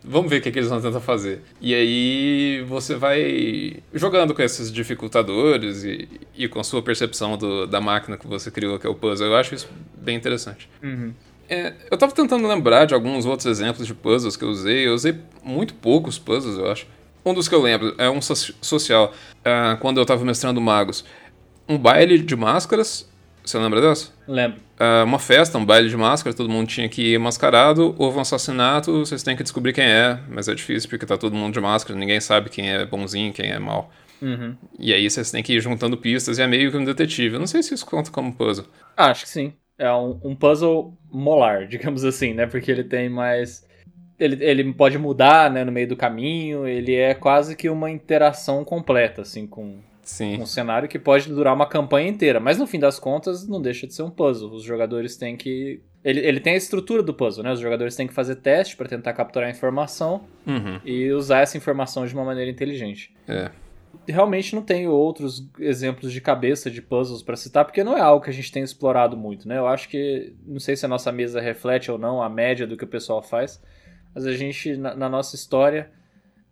[0.03, 1.43] Vamos ver o que, que, eles vão tentar fazer.
[1.61, 7.65] E aí você vai jogando com esses dificultadores e, e com a sua percepção do,
[7.65, 9.29] da máquina que você criou, que é o puzzle.
[9.29, 10.69] Eu acho isso bem interessante.
[10.83, 11.15] Uhum.
[11.51, 14.87] É, eu tava tentando lembrar de alguns outros exemplos de puzzles que eu usei.
[14.87, 16.87] Eu usei muito poucos puzzles, eu acho.
[17.27, 21.05] Um dos que eu lembro é um so social, uh, quando eu tava mestrando magos.
[21.69, 23.11] Um baile de máscaras.
[23.45, 24.13] Você lembra dessa?
[24.29, 24.61] Lembro.
[24.79, 27.97] Uh, uma festa, um baile de máscara, todo mundo tinha que ir mascarado.
[27.99, 31.35] Houve um assassinato, vocês têm que descobrir quem é, mas é difícil porque tá todo
[31.35, 33.91] mundo de máscara, ninguém sabe quem é bonzinho, quem é mal.
[34.23, 34.55] Uhum.
[34.79, 37.35] E aí vocês têm que ir juntando pistas e é meio que um detetive.
[37.35, 38.67] Eu não sei se isso conta como puzzle.
[38.97, 42.47] Acho que sim é um, um, puzzle molar, digamos assim, né?
[42.47, 43.67] Porque ele tem mais.
[44.19, 48.63] Ele, ele pode mudar né, no meio do caminho, ele é quase que uma interação
[48.63, 50.43] completa, assim, com, Sim.
[50.43, 52.39] um cenário que pode durar uma campanha inteira.
[52.39, 54.53] Mas no fim das contas, não deixa de ser um puzzle.
[54.53, 55.81] Os jogadores têm que.
[56.05, 57.53] Ele, ele tem a estrutura do puzzle, né?
[57.53, 60.79] Os jogadores têm que fazer teste para tentar capturar a informação uhum.
[60.85, 63.15] e usar essa informação de uma maneira inteligente.
[63.27, 63.51] É
[64.09, 68.25] realmente não tenho outros exemplos de cabeça de puzzles para citar, porque não é algo
[68.25, 69.59] que a gente tem explorado muito, né?
[69.59, 72.77] Eu acho que, não sei se a nossa mesa reflete ou não a média do
[72.77, 73.63] que o pessoal faz,
[74.15, 75.91] mas a gente, na, na nossa história,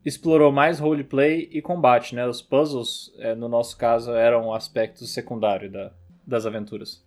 [0.05, 2.27] explorou mais roleplay e combate, né?
[2.27, 5.92] Os puzzles, é, no nosso caso, eram aspectos secundários da,
[6.27, 7.05] das aventuras.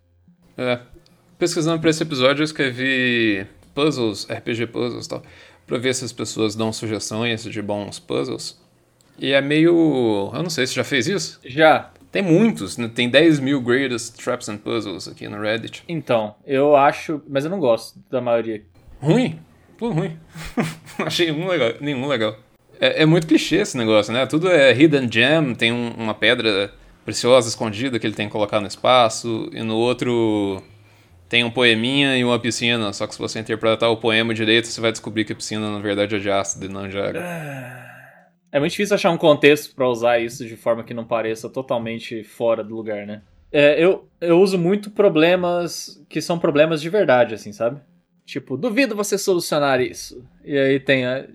[0.58, 0.80] É.
[1.38, 5.24] Pesquisando para esse episódio, eu escrevi puzzles, RPG puzzles e tal,
[5.66, 8.61] pra ver se as pessoas dão sugestões de bons puzzles.
[9.22, 10.32] E é meio.
[10.34, 11.40] Eu não sei, você já fez isso?
[11.46, 11.92] Já.
[12.12, 12.92] Tem muitos, né?
[12.94, 15.84] tem 10 mil greatest traps and puzzles aqui no Reddit.
[15.88, 17.22] Então, eu acho.
[17.30, 18.64] Mas eu não gosto da maioria.
[19.00, 19.40] Ruim?
[19.78, 20.18] Tudo ruim.
[21.00, 22.36] Achei um legal, nenhum legal.
[22.80, 24.26] É, é, muito clichê esse negócio, né?
[24.26, 26.74] Tudo é hidden gem, tem um, uma pedra
[27.06, 30.62] preciosa escondida que ele tem que colocar no espaço, e no outro
[31.30, 34.82] tem um poeminha e uma piscina, só que se você interpretar o poema direito, você
[34.82, 37.22] vai descobrir que a piscina na verdade é de ácido e não de água.
[38.52, 42.24] É muito difícil achar um contexto para usar isso de forma que não pareça totalmente
[42.24, 43.22] fora do lugar, né?
[43.52, 47.80] É, eu, eu uso muito problemas que são problemas de verdade, assim, sabe?
[48.26, 50.24] Tipo, duvido você solucionar isso.
[50.44, 51.26] E aí tem a,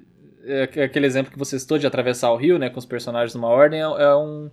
[0.45, 3.49] é, aquele exemplo que você citou de atravessar o rio, né, com os personagens numa
[3.49, 4.51] ordem, é, é um,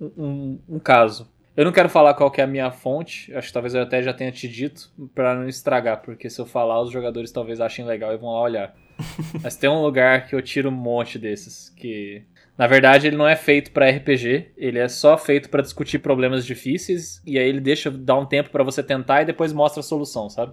[0.00, 1.28] um, um, caso.
[1.56, 4.02] Eu não quero falar qual que é a minha fonte, acho que talvez eu até
[4.02, 7.84] já tenha te dito, para não estragar, porque se eu falar, os jogadores talvez achem
[7.84, 8.74] legal e vão lá olhar.
[9.40, 12.24] Mas tem um lugar que eu tiro um monte desses, que
[12.58, 16.44] na verdade ele não é feito para RPG, ele é só feito para discutir problemas
[16.44, 19.84] difíceis e aí ele deixa dar um tempo para você tentar e depois mostra a
[19.84, 20.52] solução, sabe?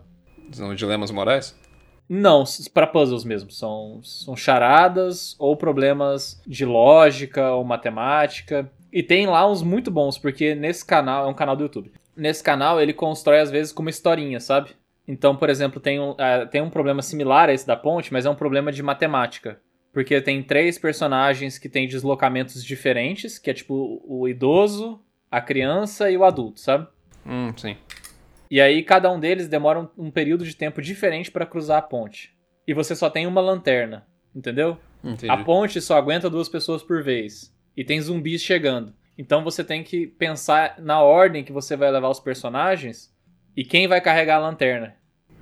[0.51, 1.57] São dilemas morais?
[2.13, 3.49] Não, para puzzles mesmo.
[3.49, 8.69] São, são charadas ou problemas de lógica ou matemática.
[8.91, 11.91] E tem lá uns muito bons, porque nesse canal, é um canal do YouTube.
[12.15, 14.71] Nesse canal ele constrói às vezes com uma historinha, sabe?
[15.07, 18.25] Então, por exemplo, tem um, uh, tem um problema similar a esse da ponte, mas
[18.25, 19.59] é um problema de matemática.
[19.91, 26.09] Porque tem três personagens que têm deslocamentos diferentes, que é tipo o idoso, a criança
[26.09, 26.87] e o adulto, sabe?
[27.25, 27.75] Hum, sim.
[28.49, 31.81] E aí cada um deles demora um, um período de tempo diferente para cruzar a
[31.81, 32.33] ponte.
[32.67, 34.77] E você só tem uma lanterna, entendeu?
[35.03, 35.29] Entendi.
[35.29, 37.53] A ponte só aguenta duas pessoas por vez.
[37.75, 38.93] E tem zumbis chegando.
[39.17, 43.13] Então você tem que pensar na ordem que você vai levar os personagens
[43.55, 44.95] e quem vai carregar a lanterna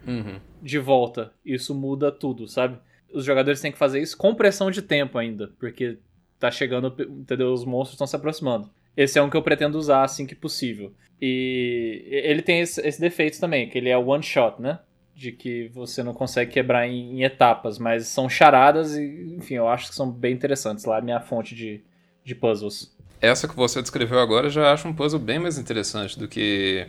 [0.05, 0.39] uhum.
[0.61, 1.31] de volta.
[1.45, 2.77] Isso muda tudo, sabe?
[3.13, 5.97] Os jogadores têm que fazer isso com pressão de tempo ainda, porque
[6.39, 7.51] tá chegando, entendeu?
[7.51, 8.69] Os monstros estão se aproximando.
[8.95, 10.93] Esse é um que eu pretendo usar assim que possível.
[11.21, 14.79] E ele tem esse, esse defeito também, que ele é one shot, né?
[15.15, 19.67] De que você não consegue quebrar em, em, etapas, mas são charadas e, enfim, eu
[19.67, 20.85] acho que são bem interessantes.
[20.85, 21.81] Lá é minha fonte de,
[22.23, 22.95] de puzzles.
[23.21, 26.87] Essa que você descreveu agora eu já acho um puzzle bem mais interessante do que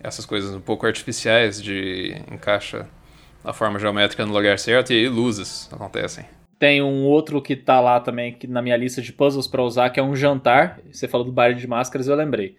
[0.00, 2.86] essas coisas um pouco artificiais de encaixa
[3.42, 6.24] a forma geométrica no lugar certo e aí luzes acontecem.
[6.58, 9.90] Tem um outro que tá lá também que na minha lista de puzzles para usar,
[9.90, 10.80] que é um jantar.
[10.90, 12.56] Você falou do baile de máscaras, eu lembrei.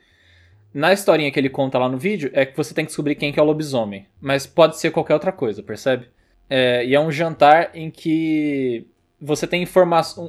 [0.73, 3.32] Na historinha que ele conta lá no vídeo, é que você tem que descobrir quem
[3.32, 4.06] que é o lobisomem.
[4.19, 6.08] Mas pode ser qualquer outra coisa, percebe?
[6.49, 8.86] É, e é um jantar em que
[9.26, 9.68] você tem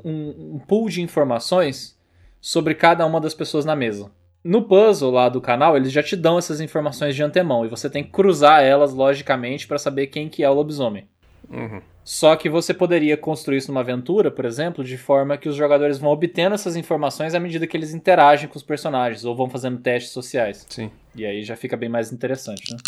[0.04, 1.96] um, um pool de informações
[2.40, 4.10] sobre cada uma das pessoas na mesa.
[4.42, 7.90] No puzzle lá do canal, eles já te dão essas informações de antemão e você
[7.90, 11.08] tem que cruzar elas logicamente para saber quem que é o lobisomem.
[11.50, 11.80] Uhum.
[12.04, 15.98] Só que você poderia construir isso numa aventura, por exemplo, de forma que os jogadores
[15.98, 19.78] vão obtendo essas informações à medida que eles interagem com os personagens ou vão fazendo
[19.78, 20.64] testes sociais.
[20.70, 20.88] Sim.
[21.16, 22.78] E aí já fica bem mais interessante, né?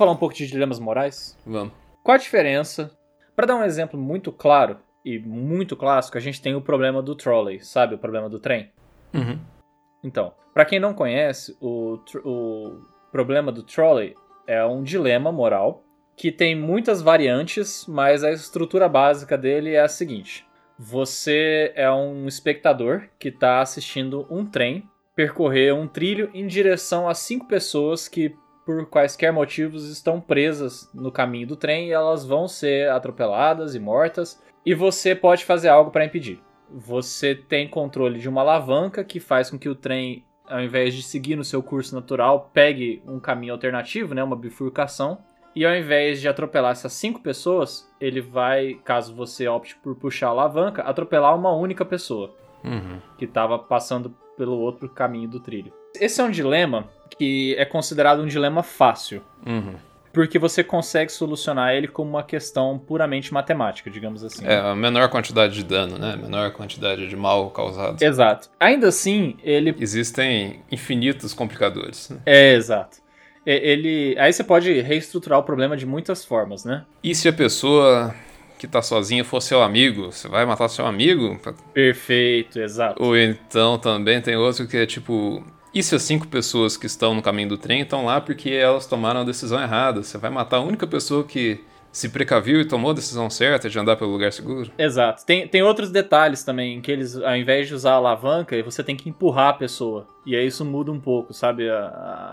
[0.00, 1.38] Falar um pouco de dilemas morais?
[1.46, 1.74] Vamos.
[2.02, 2.90] Qual a diferença?
[3.36, 7.14] Para dar um exemplo muito claro e muito clássico, a gente tem o problema do
[7.14, 7.96] trolley, sabe?
[7.96, 8.70] O problema do trem.
[9.12, 9.38] Uhum.
[10.02, 12.80] Então, para quem não conhece, o, o
[13.12, 14.14] problema do trolley
[14.46, 15.84] é um dilema moral
[16.16, 20.46] que tem muitas variantes, mas a estrutura básica dele é a seguinte:
[20.78, 27.14] você é um espectador que está assistindo um trem percorrer um trilho em direção a
[27.14, 28.34] cinco pessoas que,
[28.70, 33.80] por quaisquer motivos, estão presas no caminho do trem e elas vão ser atropeladas e
[33.80, 36.40] mortas, e você pode fazer algo para impedir.
[36.70, 41.02] Você tem controle de uma alavanca que faz com que o trem, ao invés de
[41.02, 45.18] seguir no seu curso natural, pegue um caminho alternativo, né, uma bifurcação.
[45.56, 50.28] E ao invés de atropelar essas cinco pessoas, ele vai, caso você opte por puxar
[50.28, 53.00] a alavanca, atropelar uma única pessoa Uhum.
[53.18, 55.72] que estava passando pelo outro caminho do trilho.
[55.98, 59.74] Esse é um dilema que é considerado um dilema fácil, Uhum.
[60.12, 64.46] porque você consegue solucionar ele como uma questão puramente matemática, digamos assim.
[64.46, 66.16] É a menor quantidade de dano, né?
[66.16, 68.02] Menor quantidade de mal causado.
[68.02, 68.48] Exato.
[68.58, 72.10] Ainda assim, ele Existem infinitos complicadores.
[72.10, 72.18] né?
[72.26, 72.98] é exato.
[73.46, 76.84] Ele, aí você pode reestruturar o problema de muitas formas, né?
[77.02, 78.14] E se a pessoa
[78.58, 80.12] que tá sozinha for seu amigo?
[80.12, 81.40] Você vai matar seu amigo?
[81.72, 83.02] Perfeito, exato.
[83.02, 85.42] Ou então também tem outro que é tipo.
[85.72, 88.86] E se as cinco pessoas que estão no caminho do trem estão lá porque elas
[88.86, 90.02] tomaram a decisão errada?
[90.02, 93.78] Você vai matar a única pessoa que se precaviu e tomou a decisão certa de
[93.78, 94.70] andar pelo lugar seguro?
[94.78, 95.24] Exato.
[95.24, 98.82] Tem, tem outros detalhes também, em que eles, ao invés de usar a alavanca, você
[98.82, 100.06] tem que empurrar a pessoa.
[100.26, 101.68] E aí isso muda um pouco, sabe?
[101.68, 101.76] A,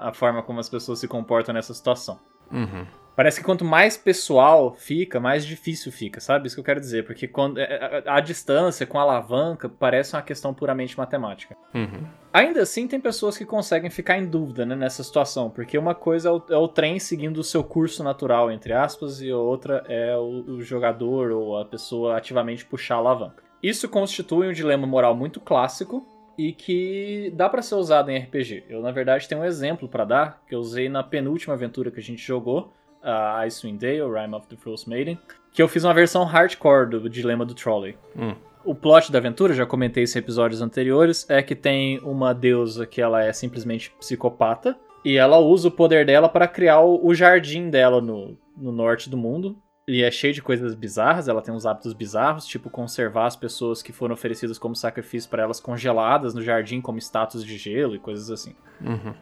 [0.03, 2.19] a- a forma como as pessoas se comportam nessa situação.
[2.51, 2.85] Uhum.
[3.17, 6.45] Parece que quanto mais pessoal fica, mais difícil fica, sabe?
[6.45, 7.03] Isso que eu quero dizer.
[7.03, 11.57] Porque quando, é- a, a distância com a alavanca parece uma questão puramente matemática.
[11.73, 12.05] Uhum.
[12.31, 16.29] Ainda assim, tem pessoas que conseguem ficar em dúvida né, nessa situação, porque uma coisa
[16.29, 19.83] é o, é o trem seguindo o seu curso natural, entre aspas, e a outra
[19.87, 23.43] é o, o jogador ou a pessoa ativamente puxar a alavanca.
[23.63, 26.05] Isso constitui um dilema moral muito clássico
[26.37, 28.65] e que dá pra ser usado em RPG.
[28.69, 31.99] Eu, na verdade, tenho um exemplo pra dar, que eu usei na penúltima aventura que
[31.99, 32.71] a gente jogou,
[33.07, 35.17] a Icewind Dale, Rime of the Frost Maiden,
[35.51, 37.97] que eu fiz uma versão hardcore do dilema do Trolley.
[38.15, 38.35] Hum.
[38.65, 42.85] O plot da aventura, já comentei isso em episódios anteriores, é que tem uma deusa
[42.85, 47.69] que ela é simplesmente psicopata e ela usa o poder dela para criar o, jardim
[47.69, 49.57] dela no, no norte do mundo.
[49.87, 53.81] E é cheio de coisas bizarras, ela tem uns hábitos bizarros, tipo conservar as pessoas
[53.81, 57.99] que foram oferecidas como sacrifício para elas congeladas no jardim como estátuas de gelo e
[57.99, 58.53] coisas assim.
[58.81, 59.13] Uhum.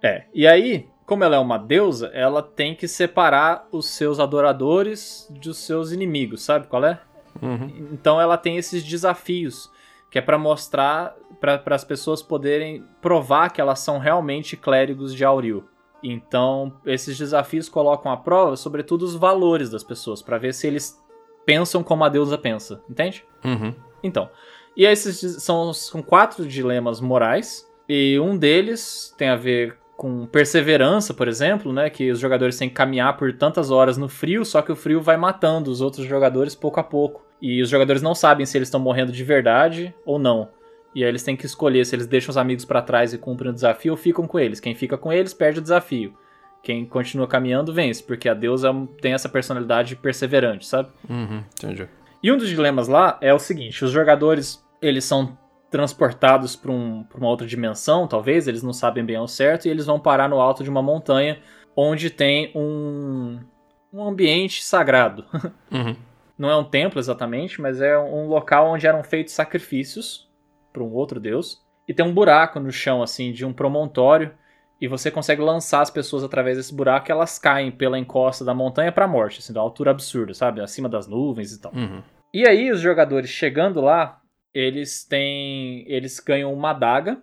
[0.00, 5.26] É, e aí, como ela é uma deusa, ela tem que separar os seus adoradores
[5.30, 7.00] dos seus inimigos, sabe qual é?
[7.40, 7.88] Uhum.
[7.92, 9.70] Então ela tem esses desafios
[10.10, 15.24] que é pra mostrar para as pessoas poderem provar que elas são realmente clérigos de
[15.24, 15.64] Auril.
[16.02, 21.02] Então esses desafios colocam à prova, sobretudo, os valores das pessoas pra ver se eles
[21.46, 23.24] pensam como a deusa pensa, entende?
[23.42, 23.74] Uhum.
[24.02, 24.28] Então,
[24.76, 31.12] e esses são, são quatro dilemas morais, e um deles tem a ver com perseverança,
[31.12, 31.90] por exemplo, né?
[31.90, 35.02] Que os jogadores têm que caminhar por tantas horas no frio, só que o frio
[35.02, 37.26] vai matando os outros jogadores pouco a pouco.
[37.42, 40.50] E os jogadores não sabem se eles estão morrendo de verdade ou não.
[40.94, 43.50] E aí eles têm que escolher se eles deixam os amigos pra trás e cumprem
[43.50, 44.60] o desafio ou ficam com eles.
[44.60, 46.14] Quem fica com eles perde o desafio.
[46.62, 50.90] Quem continua caminhando vence, porque a deusa tem essa personalidade perseverante, sabe?
[51.10, 51.42] Uhum.
[51.58, 51.88] Entendi.
[52.22, 55.36] E um dos dilemas lá é o seguinte: os jogadores eles são
[55.70, 59.86] transportados para um, uma outra dimensão, talvez, eles não sabem bem ao certo, e eles
[59.86, 61.40] vão parar no alto de uma montanha
[61.76, 63.38] onde tem um,
[63.92, 65.24] um ambiente sagrado.
[65.70, 65.94] Uhum.
[66.38, 70.30] Não é um templo exatamente, mas é um local onde eram feitos sacrifícios
[70.72, 71.60] para um outro deus.
[71.86, 74.32] E tem um buraco no chão, assim, de um promontório.
[74.80, 78.54] E você consegue lançar as pessoas através desse buraco e elas caem pela encosta da
[78.54, 80.60] montanha pra morte, assim, de uma altura absurda, sabe?
[80.60, 81.72] Acima das nuvens e tal.
[81.74, 82.00] Uhum.
[82.32, 84.20] E aí, os jogadores chegando lá,
[84.54, 85.84] eles têm.
[85.86, 87.20] Eles ganham uma adaga.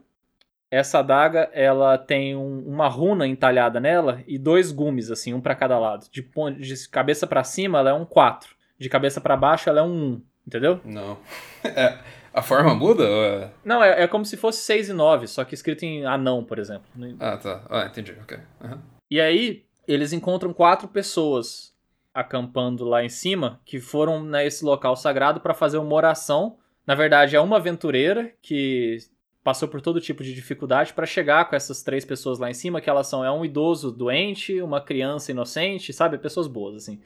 [0.71, 5.55] Essa adaga, ela tem um- uma runa entalhada nela e dois gumes, assim, um pra
[5.55, 6.07] cada lado.
[6.11, 6.21] De,
[6.59, 8.55] de cabeça pra cima, ela é um 4.
[8.77, 10.21] De cabeça pra baixo, ela é um 1.
[10.47, 10.79] Entendeu?
[10.83, 11.17] Não.
[11.63, 11.97] É,
[12.33, 13.03] A forma muda?
[13.03, 13.49] É...
[13.63, 16.59] Não, é, é, como se fosse 6 e 9, só que escrito em anão, por
[16.59, 16.85] exemplo.
[17.19, 17.63] Ah, tá.
[17.69, 18.15] Ah, entendi.
[18.21, 18.37] Ok.
[18.61, 18.77] Uhum.
[19.09, 21.73] E aí, eles encontram quatro pessoas
[22.13, 26.57] acampando lá em cima que foram nesse local sagrado para fazer uma oração.
[26.85, 28.97] Na verdade, é uma aventureira que
[29.43, 32.81] passou por todo tipo de dificuldade para chegar com essas três pessoas lá em cima,
[32.81, 36.99] que elas são é um idoso doente, uma criança inocente, sabe, pessoas boas assim.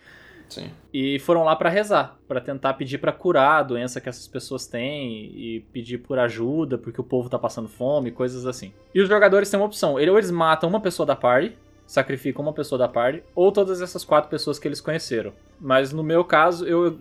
[0.48, 0.72] Sim.
[0.92, 4.66] E foram lá para rezar, para tentar pedir para curar a doença que essas pessoas
[4.66, 8.74] têm e pedir por ajuda, porque o povo tá passando fome, coisas assim.
[8.94, 11.56] E os jogadores têm uma opção, ou eles matam uma pessoa da party,
[11.86, 15.34] sacrificam uma pessoa da party, ou todas essas quatro pessoas que eles conheceram.
[15.60, 17.00] Mas no meu caso, eu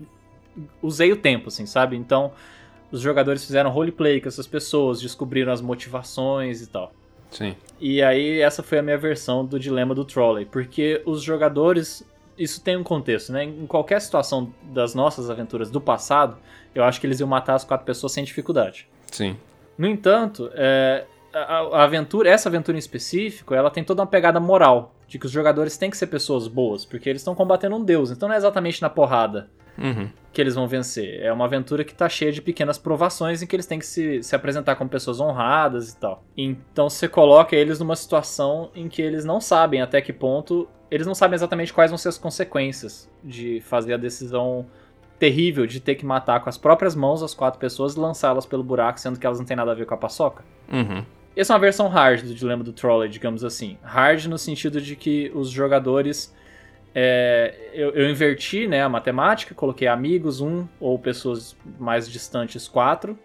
[0.83, 1.97] usei o tempo, assim, sabe?
[1.97, 2.33] Então,
[2.91, 6.93] os jogadores fizeram roleplay com essas pessoas, descobriram as motivações e tal.
[7.31, 7.55] Sim.
[7.79, 12.05] E aí, essa foi a minha versão do dilema do trolley, porque os jogadores
[12.39, 13.45] isso tem um contexto, né?
[13.45, 16.39] Em qualquer situação das nossas aventuras do passado,
[16.75, 18.89] eu acho que eles iam matar as quatro pessoas sem dificuldade.
[19.11, 19.37] Sim.
[19.77, 24.39] No entanto, é, a, a, aventura, essa aventura em específico, ela tem toda uma pegada
[24.39, 27.83] moral, de que os jogadores têm que ser pessoas boas, porque eles estão combatendo um
[27.83, 30.11] deus, então não é exatamente na porrada uhum.
[30.33, 31.21] que eles vão vencer.
[31.21, 34.23] É uma aventura que tá cheia de pequenas provações em que eles têm que se,
[34.23, 36.25] se apresentar como pessoas honradas e tal.
[36.37, 41.07] Então você coloca eles numa situação em que eles não sabem até que ponto eles
[41.07, 44.67] não sabem exatamente quais vão ser as consequências de fazer a decisão
[45.19, 48.63] terrível de ter que matar com as próprias mãos as quatro pessoas e lançá-las pelo
[48.63, 50.45] buraco, sendo que elas não têm nada a ver com a paçoca.
[50.73, 51.05] Uhum.
[51.37, 53.77] Essa é uma versão hard do dilema do trolley, digamos assim.
[53.83, 56.35] Hard no sentido de que os jogadores.
[56.95, 63.19] É, eu, eu, inverti né, a matemática, coloquei amigos, um, ou pessoas mais distantes, quatro.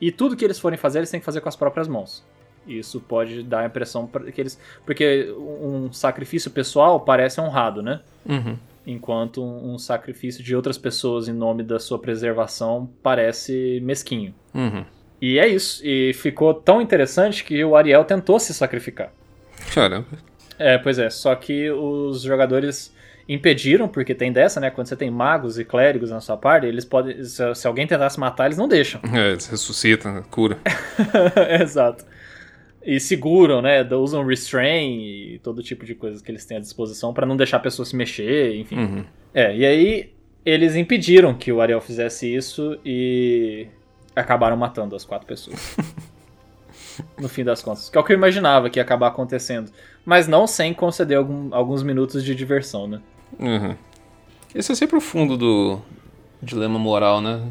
[0.00, 2.24] E tudo que eles forem fazer, eles têm que fazer com as próprias mãos.
[2.66, 4.58] Isso pode dar a impressão que eles.
[4.84, 8.00] Porque um sacrifício pessoal parece honrado, né?
[8.24, 8.56] Uhum.
[8.86, 14.34] Enquanto um sacrifício de outras pessoas em nome da sua preservação parece mesquinho.
[14.54, 14.84] Uhum.
[15.20, 15.80] E é isso.
[15.84, 19.12] E ficou tão interessante que o Ariel tentou se sacrificar.
[19.72, 20.06] Caramba.
[20.58, 21.10] É, pois é.
[21.10, 22.92] Só que os jogadores
[23.32, 24.70] impediram, porque tem dessa, né?
[24.70, 27.22] Quando você tem magos e clérigos na sua parte, eles podem.
[27.24, 29.00] Se, alguém tentasse matar, eles não deixam.
[29.12, 30.58] É, eles ressuscitam, cura.
[31.60, 32.04] Exato
[32.84, 33.82] e seguram, né?
[33.94, 37.58] Usam restrain e todo tipo de coisas que eles têm à disposição para não deixar
[37.58, 38.76] a pessoa se mexer, enfim.
[38.76, 39.04] Uhum.
[39.32, 40.12] É, e aí
[40.44, 43.68] eles impediram que o Ariel fizesse isso e
[44.14, 45.76] acabaram matando as quatro pessoas.
[47.18, 47.88] no fim das contas.
[47.88, 49.70] Que é o que eu imaginava que ia acabar acontecendo.
[50.04, 53.00] Mas não sem conceder algum, alguns minutos de diversão, né?
[53.38, 53.76] Uhum.
[54.54, 55.80] Esse é sempre o fundo do
[56.42, 57.48] dilema moral, né?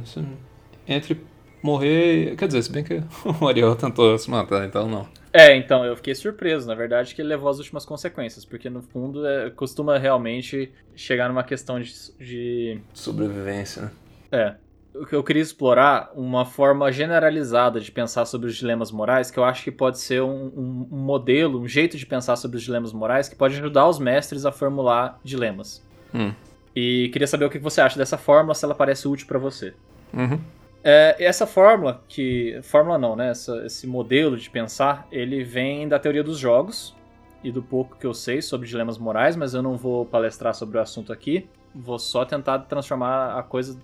[0.88, 1.20] Entre
[1.62, 2.36] morrer.
[2.36, 3.02] Quer dizer, se bem que
[3.42, 5.08] o Ariel tentou se matar, então não.
[5.34, 8.82] É, então, eu fiquei surpreso, na verdade, que ele levou as últimas consequências, porque no
[8.82, 12.82] fundo é, costuma realmente chegar numa questão de, de.
[12.94, 13.92] Sobrevivência, né?
[14.32, 14.56] É.
[14.94, 19.64] Eu queria explorar uma forma generalizada de pensar sobre os dilemas morais, que eu acho
[19.64, 23.36] que pode ser um, um, modelo, um jeito de pensar sobre os dilemas morais que
[23.36, 25.82] pode ajudar os mestres a formular dilemas.
[26.14, 26.34] Hum.
[26.76, 29.74] E queria saber o que você acha dessa fórmula, se ela parece útil para você.
[30.14, 30.40] Uhum.
[30.84, 32.60] É, essa fórmula, que.
[32.64, 33.30] Fórmula não, né?
[33.30, 36.96] Essa, esse modelo de pensar, ele vem da teoria dos jogos
[37.44, 40.78] e do pouco que eu sei sobre dilemas morais, mas eu não vou palestrar sobre
[40.78, 41.48] o assunto aqui.
[41.74, 43.78] Vou só tentar transformar a coisa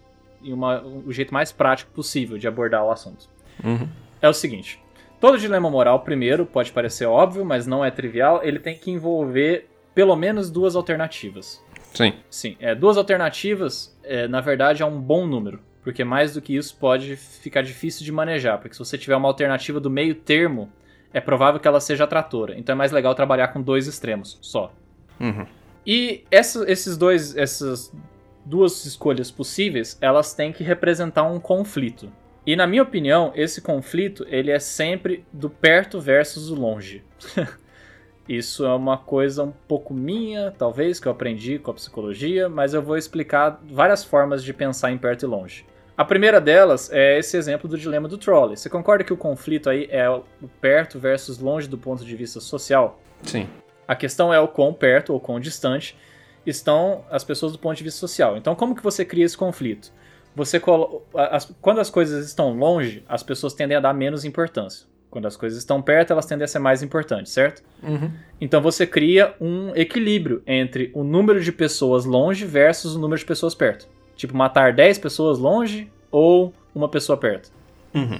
[0.48, 3.28] em uma, o jeito mais prático possível de abordar o assunto.
[3.64, 3.88] Uhum.
[4.22, 4.82] É o seguinte:
[5.20, 9.70] todo dilema moral, primeiro, pode parecer óbvio, mas não é trivial, ele tem que envolver
[9.94, 11.64] pelo menos duas alternativas.
[11.94, 12.14] Sim.
[12.30, 16.54] Sim, é, duas alternativas, é, na verdade, é um bom número porque mais do que
[16.54, 20.70] isso pode ficar difícil de manejar, porque se você tiver uma alternativa do meio termo,
[21.14, 22.60] é provável que ela seja atratora.
[22.60, 24.74] Então é mais legal trabalhar com dois extremos só.
[25.18, 25.46] Uhum.
[25.86, 27.94] E essa, esses dois, essas
[28.48, 32.10] duas escolhas possíveis, elas têm que representar um conflito.
[32.46, 37.04] E na minha opinião, esse conflito ele é sempre do perto versus o longe.
[38.28, 42.74] Isso é uma coisa um pouco minha, talvez, que eu aprendi com a psicologia, mas
[42.74, 45.66] eu vou explicar várias formas de pensar em perto e longe.
[45.98, 48.56] A primeira delas é esse exemplo do dilema do trolley.
[48.56, 50.24] Você concorda que o conflito aí é o
[50.62, 53.02] perto versus longe do ponto de vista social?
[53.24, 53.48] Sim.
[53.88, 55.98] A questão é o quão perto ou quão distante
[56.50, 58.38] estão as pessoas do ponto de vista social.
[58.38, 59.92] Então, como que você cria esse conflito?
[60.36, 60.62] Você
[61.16, 64.86] as, quando as coisas estão longe, as pessoas tendem a dar menos importância.
[65.10, 67.64] Quando as coisas estão perto, elas tendem a ser mais importantes, certo?
[67.82, 68.12] Uhum.
[68.40, 73.26] Então você cria um equilíbrio entre o número de pessoas longe versus o número de
[73.26, 73.88] pessoas perto.
[74.16, 77.52] Tipo, matar 10 pessoas longe ou uma pessoa perto.
[77.96, 78.20] Uhum.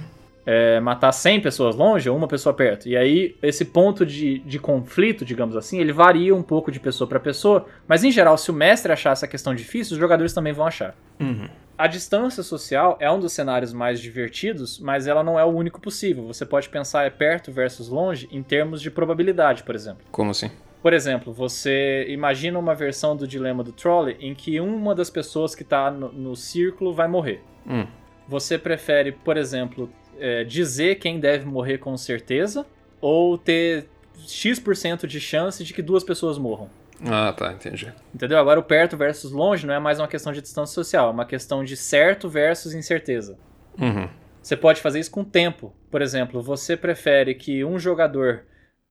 [0.50, 2.88] É, matar 100 pessoas longe ou uma pessoa perto.
[2.88, 7.06] E aí, esse ponto de, de conflito, digamos assim, ele varia um pouco de pessoa
[7.06, 10.54] para pessoa, mas em geral, se o mestre achar essa questão difícil, os jogadores também
[10.54, 10.94] vão achar.
[11.20, 11.48] Uhum.
[11.76, 15.80] a distância social é um dos cenários mais divertidos, mas ela não é o único
[15.80, 16.26] possível.
[16.28, 20.04] Você pode pensar é perto versus longe em termos de probabilidade, por exemplo.
[20.10, 20.50] Como assim?
[20.82, 25.54] Por exemplo, você imagina uma versão do dilema do trolley em que uma das pessoas
[25.54, 27.42] que está no, no, círculo vai morrer.
[27.66, 27.86] Hum.
[28.28, 32.66] Você prefere, por exemplo, é, dizer quem deve morrer com certeza
[33.00, 33.88] ou ter
[34.26, 36.68] X% de chance de que duas pessoas morram?
[37.04, 37.92] Ah, tá, entendi.
[38.14, 38.38] Entendeu?
[38.38, 41.24] Agora o perto versus longe não é mais uma questão de distância social, é uma
[41.24, 43.38] questão de certo versus incerteza.
[43.80, 44.08] Uhum.
[44.42, 45.72] Você pode fazer isso com tempo.
[45.90, 48.44] Por exemplo, você prefere que um jogador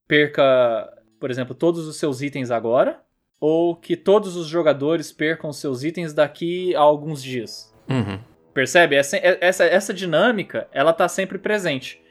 [0.07, 0.87] perca,
[1.19, 3.01] por exemplo, todos os seus itens agora,
[3.39, 7.73] ou que todos os jogadores percam seus itens daqui a alguns dias.
[7.89, 8.19] Uhum.
[8.57, 8.95] Percebe?
[8.95, 12.01] Essa, essa, essa dinâmica, ela tá sempre presente.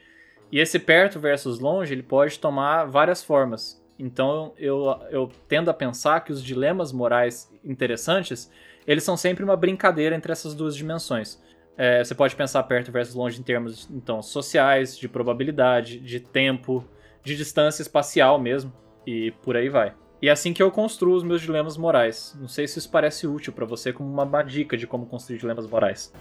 [0.53, 3.85] E esse perto versus longe, ele pode tomar várias formas.
[3.99, 8.49] Então eu, eu tendo a pensar que os dilemas morais interessantes,
[8.87, 11.43] eles são sempre uma brincadeira entre essas duas dimensões.
[11.77, 16.85] É, você pode pensar perto versus longe em termos então sociais, de probabilidade, de tempo,
[17.25, 18.73] de distância espacial mesmo,
[19.05, 19.93] e por aí vai.
[20.21, 22.35] E é assim que eu construo os meus dilemas morais.
[22.41, 25.67] Não sei se isso parece útil para você como uma dica de como construir dilemas
[25.67, 26.13] morais.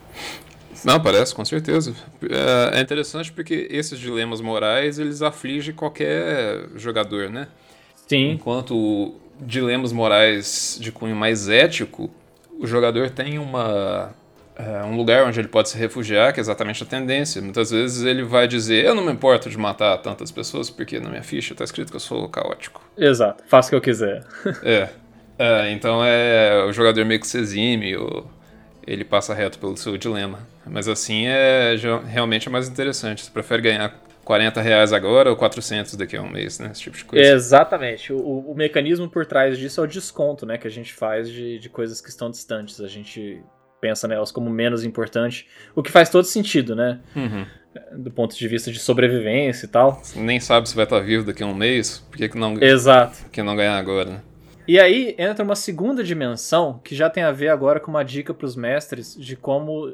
[0.83, 1.95] Não, parece, com certeza.
[2.23, 7.47] É, é interessante porque esses dilemas morais, eles afligem qualquer jogador, né?
[8.07, 8.31] Sim.
[8.31, 12.11] Enquanto dilemas morais de cunho mais ético,
[12.59, 14.13] o jogador tem uma
[14.57, 17.41] é, um lugar onde ele pode se refugiar, que é exatamente a tendência.
[17.41, 21.09] Muitas vezes ele vai dizer: Eu não me importo de matar tantas pessoas porque na
[21.09, 22.81] minha ficha está escrito que eu sou caótico.
[22.97, 24.23] Exato, faço o que eu quiser.
[24.63, 24.89] é.
[25.37, 25.71] é.
[25.71, 28.25] Então é o jogador meio que se exime, ou
[28.87, 30.39] ele passa reto pelo seu dilema.
[30.65, 31.75] Mas assim é
[32.07, 33.23] realmente é mais interessante.
[33.25, 33.93] Você prefere ganhar
[34.23, 36.69] 40 reais agora ou 400 daqui a um mês, né?
[36.71, 37.29] Esse tipo de coisa.
[37.29, 38.13] Exatamente.
[38.13, 40.57] O, o mecanismo por trás disso é o desconto, né?
[40.57, 42.79] Que a gente faz de, de coisas que estão distantes.
[42.79, 43.43] A gente
[43.79, 46.99] pensa nelas como menos importante, o que faz todo sentido, né?
[47.15, 47.45] Uhum.
[47.97, 49.99] Do ponto de vista de sobrevivência e tal.
[50.01, 52.61] Você nem sabe se vai estar vivo daqui a um mês, por que, que não,
[52.61, 53.23] Exato.
[53.23, 54.21] Por que não ganhar agora, né?
[54.67, 58.33] E aí entra uma segunda dimensão que já tem a ver agora com uma dica
[58.33, 59.93] para os mestres de como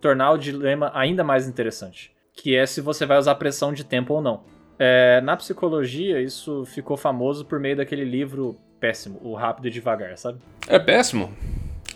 [0.00, 4.14] tornar o dilema ainda mais interessante que é se você vai usar pressão de tempo
[4.14, 4.42] ou não.
[4.78, 10.16] É, na psicologia, isso ficou famoso por meio daquele livro péssimo, O Rápido e Devagar,
[10.16, 10.38] sabe?
[10.68, 11.32] É péssimo?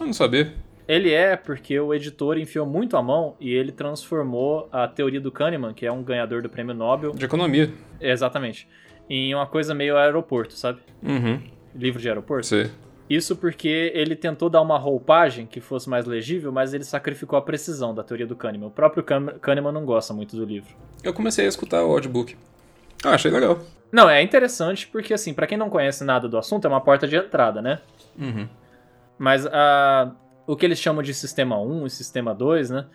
[0.01, 0.53] Eu não sabia.
[0.93, 5.32] Ele é porque o editor enfiou muito a mão e ele transformou a teoria do
[5.32, 7.12] Kahneman, que é um ganhador do prêmio Nobel.
[7.12, 7.72] De economia.
[7.99, 8.68] Exatamente.
[9.09, 10.80] Em uma coisa meio aeroporto, sabe?
[11.03, 11.40] Uhum.
[11.74, 12.47] Livro de aeroporto?
[12.47, 12.70] Sim.
[13.09, 17.43] Isso porque ele tentou dar uma roupagem que fosse mais legível, mas ele sacrificou a
[17.43, 18.66] precisão da teoria do Kahneman.
[18.66, 20.74] O próprio Kahneman não gosta muito do livro.
[21.03, 22.36] Eu comecei a escutar o audiobook.
[23.03, 23.61] Ah, achei legal.
[23.90, 27.09] Não, é interessante porque, assim, para quem não conhece nada do assunto, é uma porta
[27.09, 27.80] de entrada, né?
[28.18, 28.47] Uhum.
[29.18, 30.12] Mas a,
[30.53, 32.86] o que eles chamam de sistema 1 e sistema 2, né?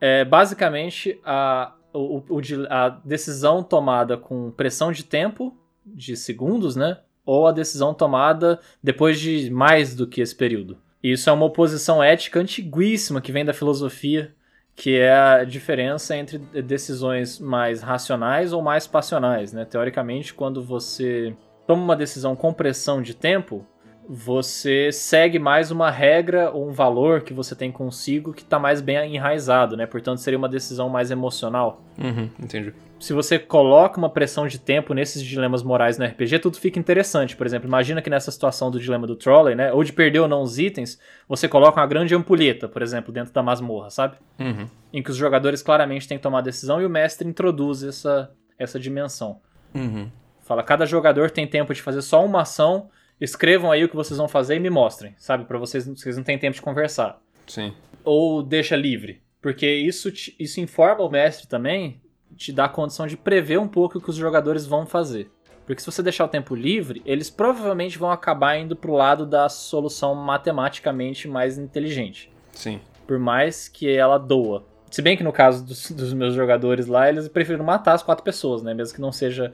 [0.00, 6.98] É basicamente a, o, o, a decisão tomada com pressão de tempo, de segundos, né?
[7.26, 10.78] ou a decisão tomada depois de mais do que esse período.
[11.02, 14.32] Isso é uma oposição ética antiguíssima que vem da filosofia,
[14.74, 19.52] que é a diferença entre decisões mais racionais ou mais passionais.
[19.52, 19.64] Né?
[19.64, 21.34] Teoricamente, quando você
[21.66, 23.66] toma uma decisão com pressão de tempo,
[24.08, 28.80] você segue mais uma regra ou um valor que você tem consigo que está mais
[28.80, 29.86] bem enraizado, né?
[29.86, 31.82] Portanto, seria uma decisão mais emocional.
[31.98, 36.56] Uhum, entendi se você coloca uma pressão de tempo nesses dilemas morais no RPG, tudo
[36.56, 37.36] fica interessante.
[37.36, 40.28] Por exemplo, imagina que nessa situação do dilema do trolley, né, ou de perder ou
[40.28, 40.98] não os itens,
[41.28, 44.16] você coloca uma grande ampulheta, por exemplo, dentro da masmorra, sabe?
[44.38, 44.66] Uhum.
[44.92, 48.80] Em que os jogadores claramente têm que tomar decisão e o mestre introduz essa, essa
[48.80, 49.40] dimensão.
[49.74, 50.10] Uhum.
[50.40, 52.88] Fala, cada jogador tem tempo de fazer só uma ação,
[53.20, 55.44] escrevam aí o que vocês vão fazer e me mostrem, sabe?
[55.44, 57.20] Para vocês, vocês não têm tempo de conversar.
[57.46, 57.72] Sim.
[58.04, 59.22] Ou deixa livre.
[59.40, 62.00] Porque isso, isso informa o mestre também
[62.36, 65.30] te dá a condição de prever um pouco o que os jogadores vão fazer.
[65.64, 69.48] Porque se você deixar o tempo livre, eles provavelmente vão acabar indo pro lado da
[69.48, 72.30] solução matematicamente mais inteligente.
[72.52, 72.80] Sim.
[73.06, 74.64] Por mais que ela doa.
[74.90, 78.24] Se bem que no caso dos, dos meus jogadores lá, eles preferiram matar as quatro
[78.24, 78.74] pessoas, né?
[78.74, 79.52] Mesmo que não seja.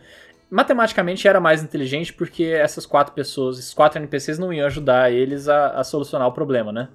[0.52, 5.48] Matematicamente era mais inteligente porque essas quatro pessoas, esses quatro NPCs não iam ajudar eles
[5.48, 6.88] a, a solucionar o problema, né?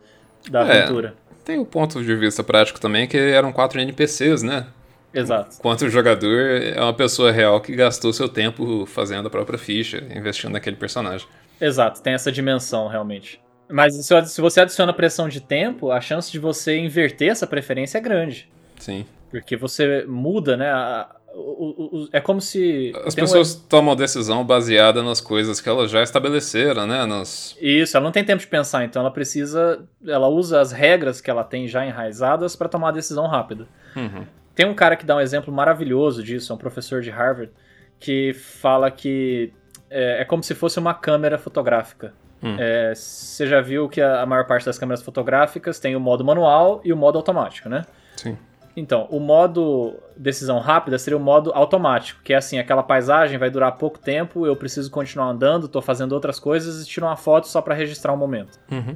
[0.47, 1.15] Da é, aventura.
[1.43, 4.67] Tem o ponto de vista prático também que eram quatro NPCs, né?
[5.11, 5.57] Exato.
[5.59, 10.03] Quanto o jogador é uma pessoa real que gastou seu tempo fazendo a própria ficha,
[10.15, 11.27] investindo naquele personagem.
[11.59, 13.41] Exato, tem essa dimensão realmente.
[13.67, 18.01] Mas se você adiciona pressão de tempo, a chance de você inverter essa preferência é
[18.01, 18.47] grande.
[18.77, 19.03] Sim.
[19.31, 20.69] Porque você muda, né?
[20.71, 22.93] A, o, o, é como se.
[23.05, 23.67] As pessoas um...
[23.67, 27.05] tomam decisão baseada nas coisas que elas já estabeleceram, né?
[27.05, 27.55] Nas...
[27.61, 29.85] Isso, ela não tem tempo de pensar, então ela precisa.
[30.05, 33.67] Ela usa as regras que ela tem já enraizadas para tomar a decisão rápida.
[33.95, 34.25] Uhum.
[34.55, 37.51] Tem um cara que dá um exemplo maravilhoso disso, é um professor de Harvard,
[37.99, 39.53] que fala que
[39.89, 42.13] é, é como se fosse uma câmera fotográfica.
[42.41, 42.55] Hum.
[42.59, 46.23] É, você já viu que a, a maior parte das câmeras fotográficas tem o modo
[46.23, 47.85] manual e o modo automático, né?
[48.15, 48.37] Sim.
[48.77, 53.49] Então, o modo decisão rápida seria o modo automático, que é assim, aquela paisagem vai
[53.49, 57.47] durar pouco tempo, eu preciso continuar andando, tô fazendo outras coisas e tiro uma foto
[57.47, 58.59] só para registrar o um momento.
[58.71, 58.95] Uhum.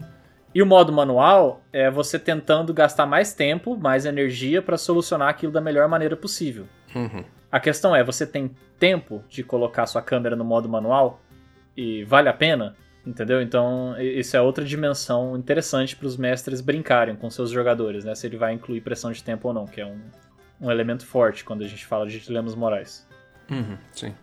[0.54, 5.52] E o modo manual é você tentando gastar mais tempo, mais energia para solucionar aquilo
[5.52, 6.68] da melhor maneira possível.
[6.94, 7.24] Uhum.
[7.52, 11.20] A questão é, você tem tempo de colocar sua câmera no modo manual
[11.76, 12.76] e vale a pena?
[13.06, 13.42] Entendeu?
[13.42, 18.14] Então, isso é outra dimensão interessante para os mestres brincarem com seus jogadores, né?
[18.14, 20.00] Se ele vai incluir pressão de tempo ou não, que é um,
[20.62, 23.08] um elemento forte quando a gente fala de dilemas morais.
[23.50, 24.14] Uhum, sim.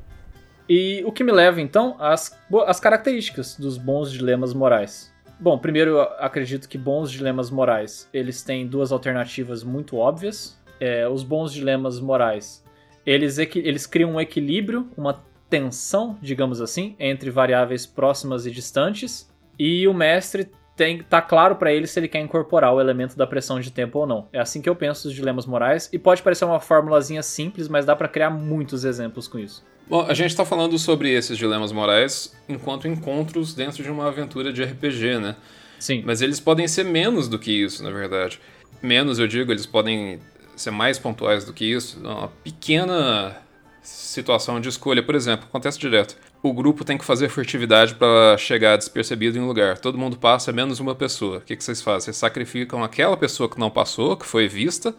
[0.69, 5.13] E o que me leva, então, às, às características dos bons dilemas morais.
[5.41, 10.59] Bom, primeiro, eu acredito que bons dilemas morais, eles têm duas alternativas muito óbvias.
[10.79, 12.63] É, os bons dilemas morais,
[13.05, 19.29] eles, eles criam um equilíbrio, uma tensão, digamos assim, entre variáveis próximas e distantes,
[19.59, 23.27] e o mestre tem tá claro para ele se ele quer incorporar o elemento da
[23.27, 24.29] pressão de tempo ou não.
[24.33, 27.85] É assim que eu penso os dilemas morais e pode parecer uma formulazinha simples, mas
[27.85, 29.65] dá para criar muitos exemplos com isso.
[29.89, 34.53] Bom, a gente está falando sobre esses dilemas morais enquanto encontros dentro de uma aventura
[34.53, 35.37] de RPG, né?
[35.81, 36.03] Sim.
[36.07, 38.41] Mas eles podem ser menos do que isso, na verdade.
[38.83, 40.21] Menos, eu digo, eles podem
[40.55, 41.99] ser mais pontuais do que isso.
[42.01, 43.37] Uma pequena
[43.83, 46.17] situação de escolha, por exemplo, acontece direto.
[46.43, 49.79] O grupo tem que fazer furtividade para chegar despercebido em um lugar.
[49.79, 51.39] Todo mundo passa, menos uma pessoa.
[51.39, 52.07] O que, que vocês fazem?
[52.07, 54.95] Vocês sacrificam aquela pessoa que não passou, que foi vista.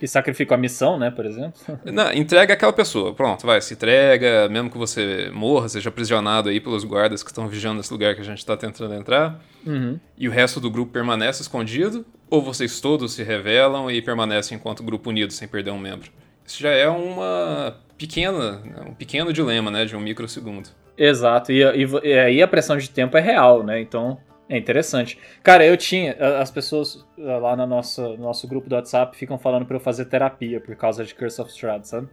[0.00, 1.60] E sacrificam a missão, né, por exemplo?
[1.84, 3.12] Não, entrega aquela pessoa.
[3.12, 7.48] Pronto, vai, se entrega, mesmo que você morra, seja aprisionado aí pelos guardas que estão
[7.48, 9.40] vigiando esse lugar que a gente está tentando entrar.
[9.66, 9.98] Uhum.
[10.16, 14.84] E o resto do grupo permanece escondido, ou vocês todos se revelam e permanecem enquanto
[14.84, 16.12] grupo unido, sem perder um membro.
[16.46, 20.68] Isso já é uma pequena, um pequeno dilema, né, de um microsegundo.
[20.96, 24.18] Exato, e, e, e aí a pressão de tempo é real, né, então
[24.48, 25.18] é interessante.
[25.42, 29.66] Cara, eu tinha, as pessoas lá no nosso, no nosso grupo do WhatsApp ficam falando
[29.66, 32.08] para eu fazer terapia por causa de Curse of Strahd, sabe?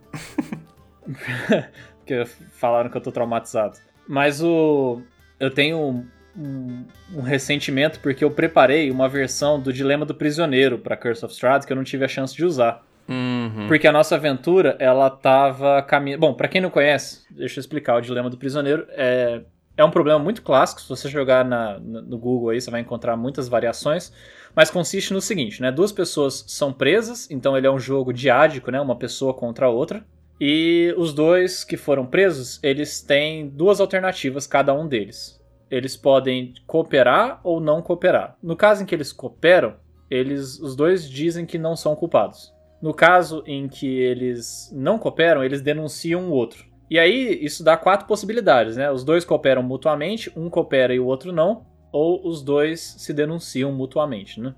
[2.00, 3.78] Porque falaram que eu tô traumatizado.
[4.08, 5.02] Mas o
[5.40, 6.06] eu tenho um,
[6.38, 11.34] um, um, ressentimento porque eu preparei uma versão do Dilema do Prisioneiro para Curse of
[11.34, 12.86] Strahd que eu não tive a chance de usar.
[13.08, 13.68] Uhum.
[13.68, 16.22] Porque a nossa aventura, ela tava caminhando.
[16.22, 17.98] Bom, para quem não conhece, deixa eu explicar.
[17.98, 19.42] O Dilema do Prisioneiro é,
[19.78, 20.82] é um problema muito clássico.
[20.82, 24.12] Se você jogar na, no Google aí, você vai encontrar muitas variações.
[24.56, 25.72] Mas consiste no seguinte, né?
[25.72, 28.80] Duas pessoas são presas, então ele é um jogo diádico, né?
[28.80, 30.06] Uma pessoa contra a outra.
[30.40, 35.42] E os dois que foram presos, eles têm duas alternativas, cada um deles.
[35.70, 38.38] Eles podem cooperar ou não cooperar.
[38.42, 39.76] No caso em que eles cooperam,
[40.10, 42.55] eles, os dois dizem que não são culpados.
[42.86, 46.68] No caso em que eles não cooperam, eles denunciam o outro.
[46.88, 48.92] E aí, isso dá quatro possibilidades, né?
[48.92, 53.72] Os dois cooperam mutuamente, um coopera e o outro não, ou os dois se denunciam
[53.72, 54.54] mutuamente, né?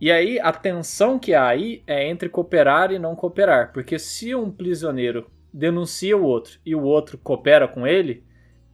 [0.00, 4.34] E aí, a tensão que há aí é entre cooperar e não cooperar, porque se
[4.34, 8.24] um prisioneiro denuncia o outro e o outro coopera com ele,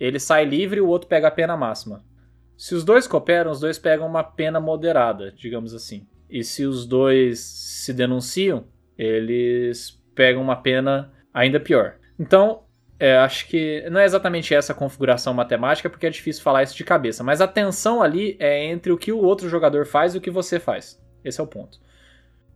[0.00, 2.02] ele sai livre e o outro pega a pena máxima.
[2.56, 6.06] Se os dois cooperam, os dois pegam uma pena moderada, digamos assim.
[6.30, 8.64] E se os dois se denunciam,
[8.98, 11.94] eles pegam uma pena ainda pior.
[12.18, 12.64] Então,
[12.98, 16.84] é, acho que não é exatamente essa configuração matemática, porque é difícil falar isso de
[16.84, 20.20] cabeça, mas a tensão ali é entre o que o outro jogador faz e o
[20.20, 21.00] que você faz.
[21.24, 21.78] Esse é o ponto.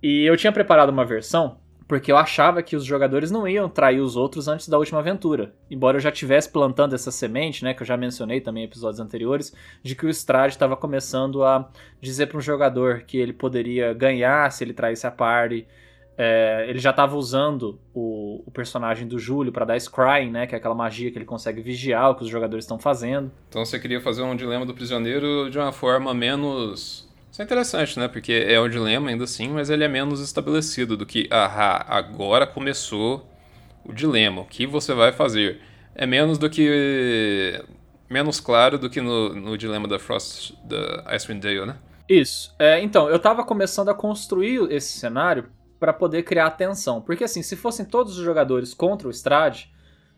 [0.03, 1.63] E eu tinha preparado uma versão
[1.93, 5.55] porque eu achava que os jogadores não iam trair os outros antes da última aventura.
[5.71, 8.99] Embora eu já tivesse plantando essa semente, né, que eu já mencionei também em episódios
[8.99, 11.69] anteriores, de que o Strade estava começando a
[12.01, 15.67] dizer para um jogador que ele poderia ganhar se ele traísse a party.
[16.17, 20.55] É, ele já estava usando o, o, personagem do Júlio para dar scrying, né, que
[20.55, 23.33] é aquela magia que ele consegue vigiar o que os jogadores estão fazendo.
[23.49, 27.99] Então você queria fazer um dilema do prisioneiro de uma forma menos isso é interessante,
[27.99, 28.09] né?
[28.09, 32.47] Porque é um dilema ainda assim, mas ele é menos estabelecido do que, ah, agora
[32.47, 33.27] começou
[33.87, 35.59] o dilema, o que você vai fazer?
[35.95, 37.59] É menos do que.
[38.09, 41.77] menos claro do que no, no dilema da Frost, da Icewind Dale, né?
[42.07, 42.55] Isso.
[42.59, 45.47] É, então, eu tava começando a construir esse cenário
[45.83, 47.01] para poder criar tensão.
[47.01, 49.75] Porque assim, se fossem todos os jogadores contra o Strade,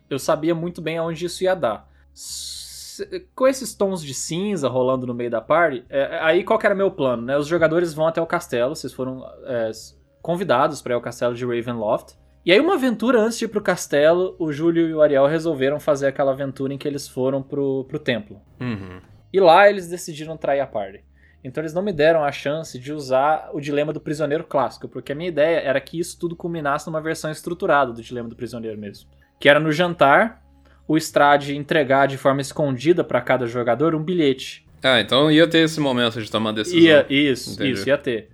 [0.07, 1.89] eu sabia muito bem aonde isso ia dar
[3.33, 6.65] com esses tons de cinza rolando no meio da party, é, é aí qual que
[6.65, 7.37] era meu plano, né?
[7.37, 9.69] Os jogadores vão até o castelo, vocês foram é,
[10.21, 12.15] convidados para ir ao castelo de Ravenloft.
[12.45, 15.79] E aí, uma aventura antes de ir pro castelo, o Júlio e o Ariel resolveram
[15.79, 18.39] fazer aquela aventura em que eles foram pro, pro templo.
[18.61, 19.01] Uhum.
[19.33, 21.03] E lá eles decidiram trair a party.
[21.45, 25.11] Então eles não me deram a chance de usar o dilema do prisioneiro clássico, porque
[25.11, 28.79] a minha ideia era que isso tudo culminasse numa versão estruturada do dilema do prisioneiro
[28.79, 29.07] mesmo.
[29.39, 30.43] Que era no jantar,
[30.87, 34.65] o Strade entregar de forma escondida para cada jogador um bilhete.
[34.81, 36.79] Ah, então ia ter esse momento de tomar decisão.
[36.79, 37.71] Ia, isso, Entendi.
[37.71, 38.29] isso, ia ter.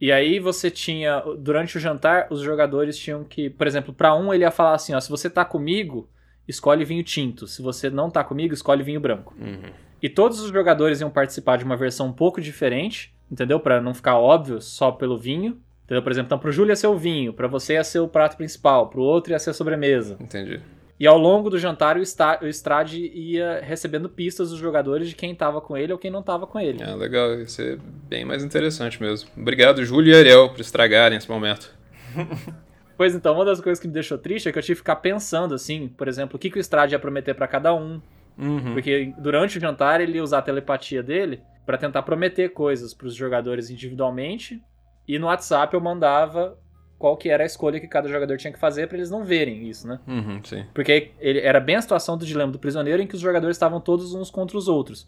[0.00, 4.32] E aí você tinha, durante o jantar, os jogadores tinham que, por exemplo, para um
[4.32, 6.08] ele ia falar assim, ó, se você tá comigo,
[6.46, 7.48] escolhe vinho tinto.
[7.48, 9.34] Se você não tá comigo, escolhe vinho branco.
[9.40, 9.72] Uhum.
[10.04, 13.58] E todos os jogadores iam participar de uma versão um pouco diferente, entendeu?
[13.58, 15.58] Pra não ficar óbvio só pelo vinho.
[15.86, 16.02] Entendeu?
[16.02, 18.36] Por exemplo, então pro Júlio ia ser o vinho, pra você ia ser o prato
[18.36, 20.18] principal, pro outro ia ser a sobremesa.
[20.20, 20.60] Entendi.
[21.00, 25.14] E ao longo do jantar, o, Sta o Strade ia recebendo pistas dos jogadores de
[25.14, 26.82] quem tava com ele ou quem não tava com ele.
[26.82, 29.30] Ah, legal, ia ser bem mais interessante mesmo.
[29.34, 31.74] Obrigado, Júlio e Ariel, por estragarem esse momento.
[32.96, 34.96] Pois então, uma das coisas que me deixou triste é que eu tive que ficar
[34.96, 38.00] pensando, assim, por exemplo, o que, que o Strade ia prometer pra cada um.
[38.38, 38.72] Uhum.
[38.74, 43.14] Porque durante o jantar ele ia usar a telepatia dele pra tentar prometer coisas pros
[43.14, 44.60] jogadores individualmente.
[45.06, 46.58] E no WhatsApp eu mandava
[46.98, 49.68] qual que era a escolha que cada jogador tinha que fazer pra eles não verem
[49.68, 50.00] isso, né?
[50.06, 50.64] Uhum, sim.
[50.72, 53.80] Porque ele, era bem a situação do dilema do prisioneiro em que os jogadores estavam
[53.80, 55.06] todos uns contra os outros.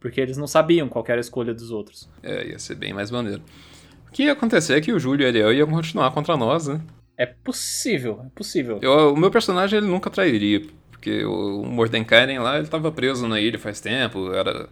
[0.00, 2.08] Porque eles não sabiam qual era a escolha dos outros.
[2.22, 3.42] É, ia ser bem mais maneiro.
[4.08, 6.68] O que ia acontecer é que o Júlio e o Ariel iam continuar contra nós,
[6.68, 6.80] né?
[7.18, 8.78] É possível, é possível.
[8.82, 10.62] Eu- o meu personagem ele nunca trairia,
[11.06, 14.68] porque o, Mordenkainen lá, ele tava preso na ilha faz tempo, era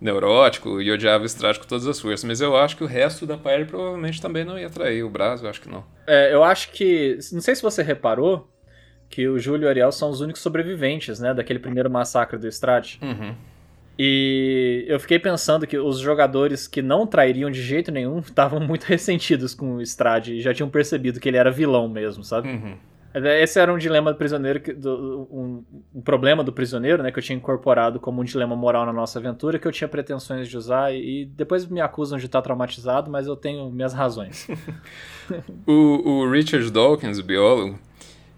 [0.00, 3.24] neurótico e odiava o Strade com todas as forças, mas eu acho que o resto
[3.24, 5.84] da party provavelmente também não ia trair o Braz, eu acho que não.
[6.04, 7.16] É, eu acho que.
[7.32, 8.50] Não sei se você reparou
[9.08, 11.32] que o Júlio e o Ariel são os únicos sobreviventes, né?
[11.32, 12.98] Daquele primeiro massacre do Strade.
[13.00, 13.36] Uhum.
[13.96, 18.82] E eu fiquei pensando que os jogadores que não trairiam de jeito nenhum estavam muito
[18.82, 22.48] ressentidos com o Strade e já tinham percebido que ele era vilão mesmo, sabe?
[22.48, 22.76] Uhum.
[23.14, 27.12] Esse era um dilema do prisioneiro, do- um, um problema do prisioneiro, né?
[27.12, 30.48] Que eu tinha incorporado como um dilema moral na nossa aventura, que eu tinha pretensões
[30.48, 34.46] de usar e depois me acusam de estar traumatizado, mas eu tenho minhas razões.
[35.66, 35.72] O,
[36.22, 37.78] o Richard Dawkins, o biólogo,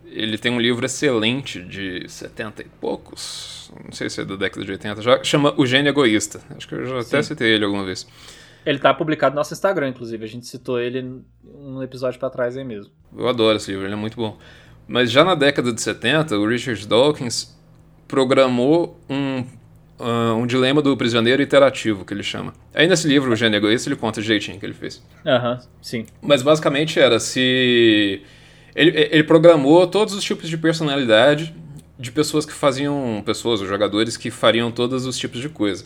[0.05, 4.65] ele tem um livro excelente de 70 e poucos, não sei se é da década
[4.65, 6.41] de 80, já, chama O Gênio Egoísta.
[6.57, 7.29] Acho que eu já até Sim.
[7.29, 8.07] citei ele alguma vez.
[8.65, 10.25] Ele tá publicado no nosso Instagram, inclusive.
[10.25, 12.93] A gente citou ele um episódio pra trás aí mesmo.
[13.17, 14.39] Eu adoro esse livro, ele é muito bom.
[14.87, 17.55] Mas já na década de 70, o Richard Dawkins
[18.07, 19.45] programou um,
[19.99, 22.53] ah, um dilema do prisioneiro interativo, que ele chama.
[22.75, 25.03] Aí nesse livro, O Gênio Egoísta, ele conta o jeitinho que ele fez.
[25.25, 26.07] Aham, sim.
[26.21, 28.23] Mas basicamente era se.
[28.75, 31.55] Ele, ele programou todos os tipos de personalidade
[31.99, 33.23] de pessoas que faziam.
[33.25, 35.85] Pessoas, os jogadores que fariam todos os tipos de coisa.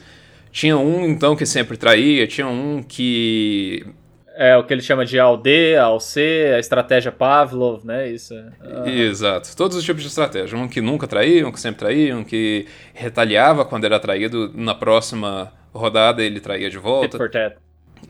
[0.51, 3.86] Tinha um, então, que sempre traía, tinha um que.
[4.41, 6.16] É o que ele chama de AOD, AOC,
[6.55, 8.09] a estratégia Pavlov, né?
[8.09, 8.32] Isso.
[8.86, 9.01] é-.
[9.01, 10.57] Exato, todos os tipos de estratégia.
[10.57, 12.64] Um que nunca traía, um que sempre traía, um que
[12.95, 17.18] retaliava quando era traído, na próxima rodada ele traía de volta.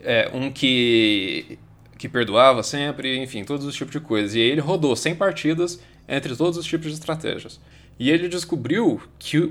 [0.03, 1.59] É, um que,
[1.97, 4.35] que perdoava sempre, enfim, todos os tipos de coisas.
[4.35, 7.59] E aí ele rodou 100 partidas entre todos os tipos de estratégias.
[7.99, 9.51] E ele descobriu que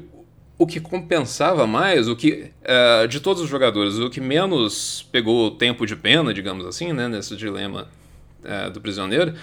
[0.57, 5.51] o- que compensava mais, o que eh, de todos os jogadores, o que menos pegou
[5.51, 7.87] tempo de pena, digamos assim, né, nesse dilema
[8.43, 9.33] eh, do prisioneiro,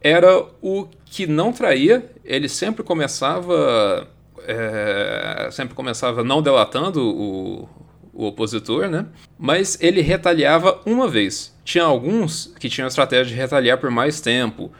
[0.00, 2.10] era o que não traía.
[2.24, 4.08] Ele sempre começava,
[4.46, 7.68] eh, sempre começava não delatando o,
[8.12, 9.06] o opositor, né?
[9.38, 11.54] Mas ele retaliava uma vez.
[11.64, 14.70] Tinha alguns que tinham a estratégia de retaliar por mais tempo,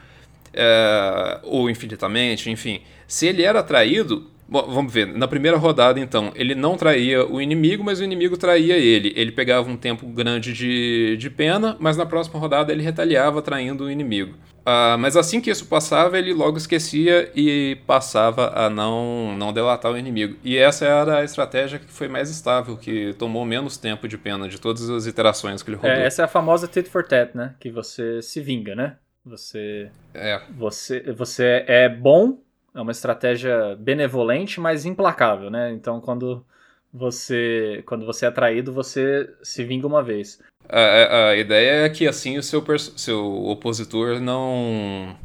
[1.43, 2.81] ou infinitamente, enfim.
[3.07, 7.41] Se ele era traído, bom, vamos ver, na primeira rodada então, ele não traía o
[7.41, 9.13] inimigo, mas o inimigo traía ele.
[9.15, 13.85] Ele pegava um tempo grande de, de pena, mas na próxima rodada ele retaliava traindo
[13.85, 14.35] o inimigo.
[14.65, 19.91] Ah, mas assim que isso passava, ele logo esquecia e passava a não, não delatar
[19.91, 20.37] o inimigo.
[20.43, 24.47] E essa era a estratégia que foi mais estável, que tomou menos tempo de pena
[24.47, 25.89] de todas as iterações que ele rodou.
[25.89, 27.55] É, essa é a famosa tit for tat, né?
[27.59, 28.97] Que você se vinga, né?
[29.25, 32.39] Você, É, você, você é bom,
[32.73, 35.71] é uma estratégia benevolente, mas implacável, né?
[35.73, 36.45] Então, quando
[36.93, 40.39] você, quando você é traído, você se vinga uma vez.
[40.69, 42.63] A, a- ideia é que assim o seu,
[42.95, 45.15] seu opositor não.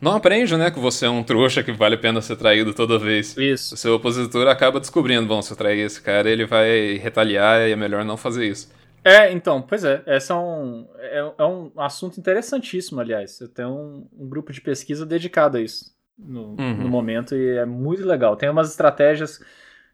[0.00, 0.70] Não aprende, né?
[0.70, 3.36] Que você é um trouxa que vale a pena ser traído toda vez.
[3.36, 3.74] Isso.
[3.74, 7.72] O seu opositor acaba descobrindo, bom, se eu trair esse cara, ele vai retaliar e
[7.72, 8.72] é melhor não fazer isso.
[9.04, 13.38] É, então, pois é, esse é um, é, é um assunto interessantíssimo, aliás.
[13.42, 16.76] Eu tenho um, um grupo de pesquisa dedicado a isso no, Uhum.
[16.82, 18.36] no momento e é muito legal.
[18.36, 19.40] Tem umas estratégias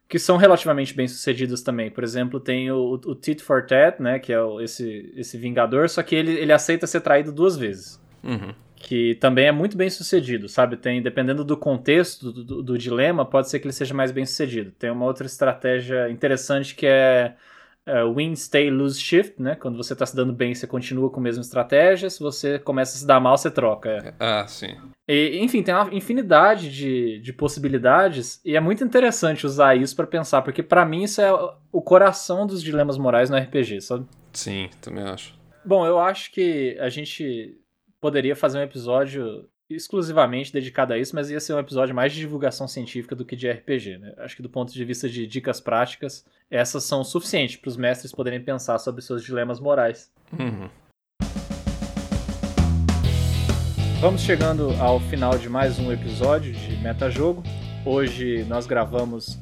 [0.09, 1.91] que são relativamente bem sucedidas também.
[1.91, 5.89] Por exemplo, tem o, o Tit for Tat, né, que é o- esse, esse vingador,
[5.89, 8.01] só que ele, ele aceita ser traído duas vezes.
[8.25, 8.53] Uhum.
[8.79, 10.77] que também é muito bem sucedido, sabe?
[10.77, 14.27] Tem, dependendo do contexto do, do, do dilema, pode ser que ele seja mais bem
[14.27, 14.71] sucedido.
[14.79, 17.35] Tem uma outra estratégia interessante que é
[17.87, 19.55] uh, win, stay, lose, shift, né?
[19.55, 22.11] Quando você está se dando bem, você continua com a mesma estratégia.
[22.11, 23.91] Se você começa a se dar mal, você troca.
[23.91, 24.15] É.
[24.19, 24.77] Ah, sim.
[25.09, 30.07] E, enfim, tem uma infinidade de, de possibilidades e é muito interessante usar isso para
[30.07, 31.33] pensar, porque para mim isso é
[31.71, 34.07] o coração dos dilemas morais no RPG, sabe?
[34.33, 35.35] Sim, também acho.
[35.65, 37.57] Bom, eu acho que a gente
[38.01, 42.21] poderia fazer um episódio exclusivamente dedicado a isso, mas ia ser um episódio mais de
[42.21, 44.15] divulgação científica do que de RPG, né?
[44.19, 48.13] Acho que do ponto de vista de dicas práticas, essas são suficientes para os mestres
[48.13, 50.11] poderem pensar sobre seus dilemas morais.
[50.33, 50.69] Uhum.
[54.01, 57.43] Vamos chegando ao final de mais um episódio de Metajogo.
[57.85, 59.37] Hoje nós gravamos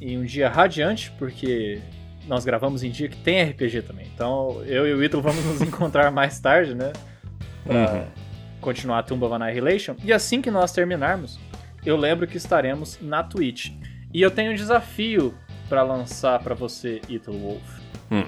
[0.00, 1.80] em um dia radiante, porque
[2.26, 4.06] nós gravamos em dia que tem RPG também.
[4.12, 6.92] Então eu e o Ítalo vamos nos encontrar mais tarde, né?
[7.64, 8.27] Pra uhum.
[8.60, 9.96] Continuar a Tumba of Annihilation.
[10.02, 11.38] E assim que nós terminarmos,
[11.84, 13.72] eu lembro que estaremos na Twitch.
[14.12, 15.34] E eu tenho um desafio
[15.68, 17.78] para lançar para você, Ítalo Wolf.
[18.10, 18.24] Hum.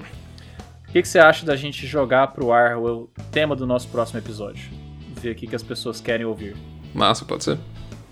[0.87, 4.19] O que, que, você acha da gente jogar pro ar o tema do nosso próximo
[4.19, 4.69] episódio?
[5.13, 6.55] Ver o que, que as pessoas querem ouvir.
[6.93, 7.57] Massa, pode ser.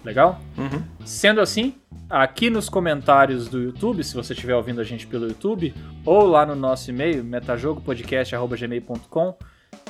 [0.04, 0.42] Legal?
[0.58, 0.84] Uhum.
[1.04, 1.76] Sendo assim,
[2.10, 6.46] aqui nos comentários do YouTube, se você estiver ouvindo a gente pelo YouTube, ou lá
[6.46, 9.38] no nosso e-mail, metajogopodcast.gmail.com,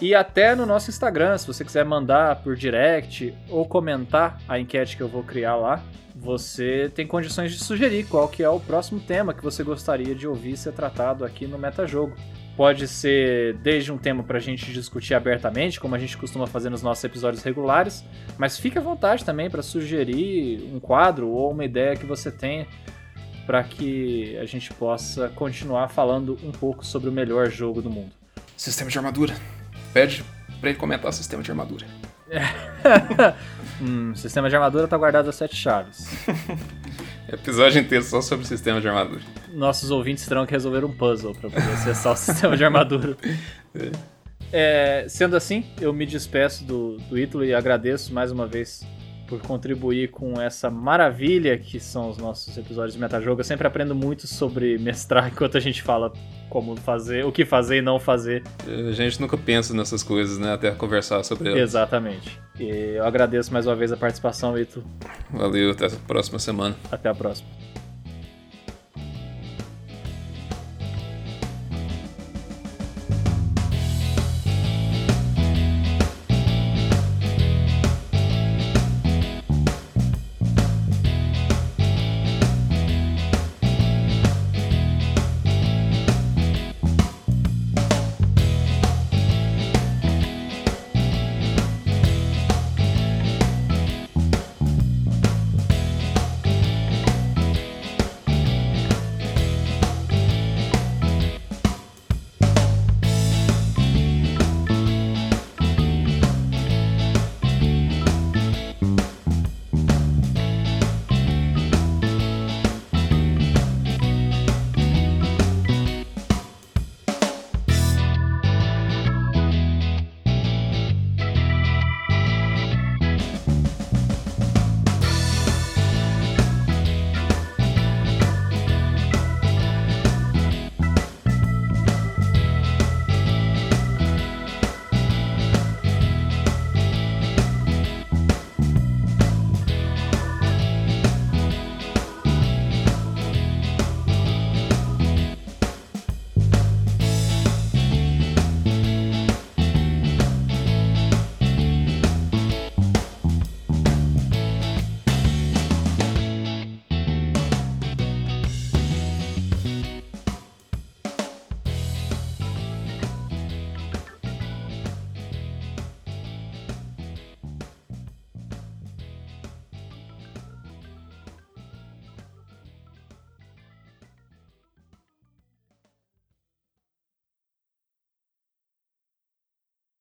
[0.02, 4.96] e até no nosso Instagram, se você quiser mandar por direct ou comentar a enquete
[4.96, 5.84] que eu vou criar lá,
[6.16, 10.26] você tem condições de sugerir qual que é o próximo tema que você gostaria de
[10.26, 12.16] ouvir ser tratado aqui no Metajogo.
[12.56, 16.70] Pode ser desde um tema para a gente discutir abertamente, como a gente costuma fazer
[16.70, 18.04] nos nossos episódios regulares,
[18.38, 22.68] mas fique à vontade também para sugerir um quadro ou uma ideia que você tenha
[23.46, 28.12] para que a gente possa continuar falando um pouco sobre o melhor jogo do mundo.
[28.56, 29.59] Sistema de armadura.
[29.94, 30.24] Pede
[30.60, 31.86] para ele comentar o sistema de armadura.
[33.82, 36.08] hum, sistema de armadura tá guardado a sete chaves.
[37.32, 39.22] Episódio inteiro só sobre o sistema de armadura.
[39.54, 43.16] Nossos ouvintes terão que resolver um puzzle para poder acessar o sistema de armadura.
[43.76, 43.92] É.
[44.52, 48.84] É, sendo assim, eu me despeço do, do Ítalo e agradeço mais uma vez
[49.30, 53.40] por contribuir com essa maravilha que são os nossos episódios de Metajogo.
[53.40, 56.12] Eu sempre aprendo muito sobre mestrar enquanto a gente fala
[56.50, 58.42] como fazer, o que fazer e não fazer.
[58.68, 60.54] A gente nunca pensa nessas coisas, né?
[60.54, 61.62] Até conversar sobre elas.
[61.62, 62.40] Exatamente.
[62.60, 64.84] E eu agradeço mais uma vez a participação, Ito.
[65.32, 66.76] Valeu, até a próxima semana.
[66.92, 67.48] Até a próxima.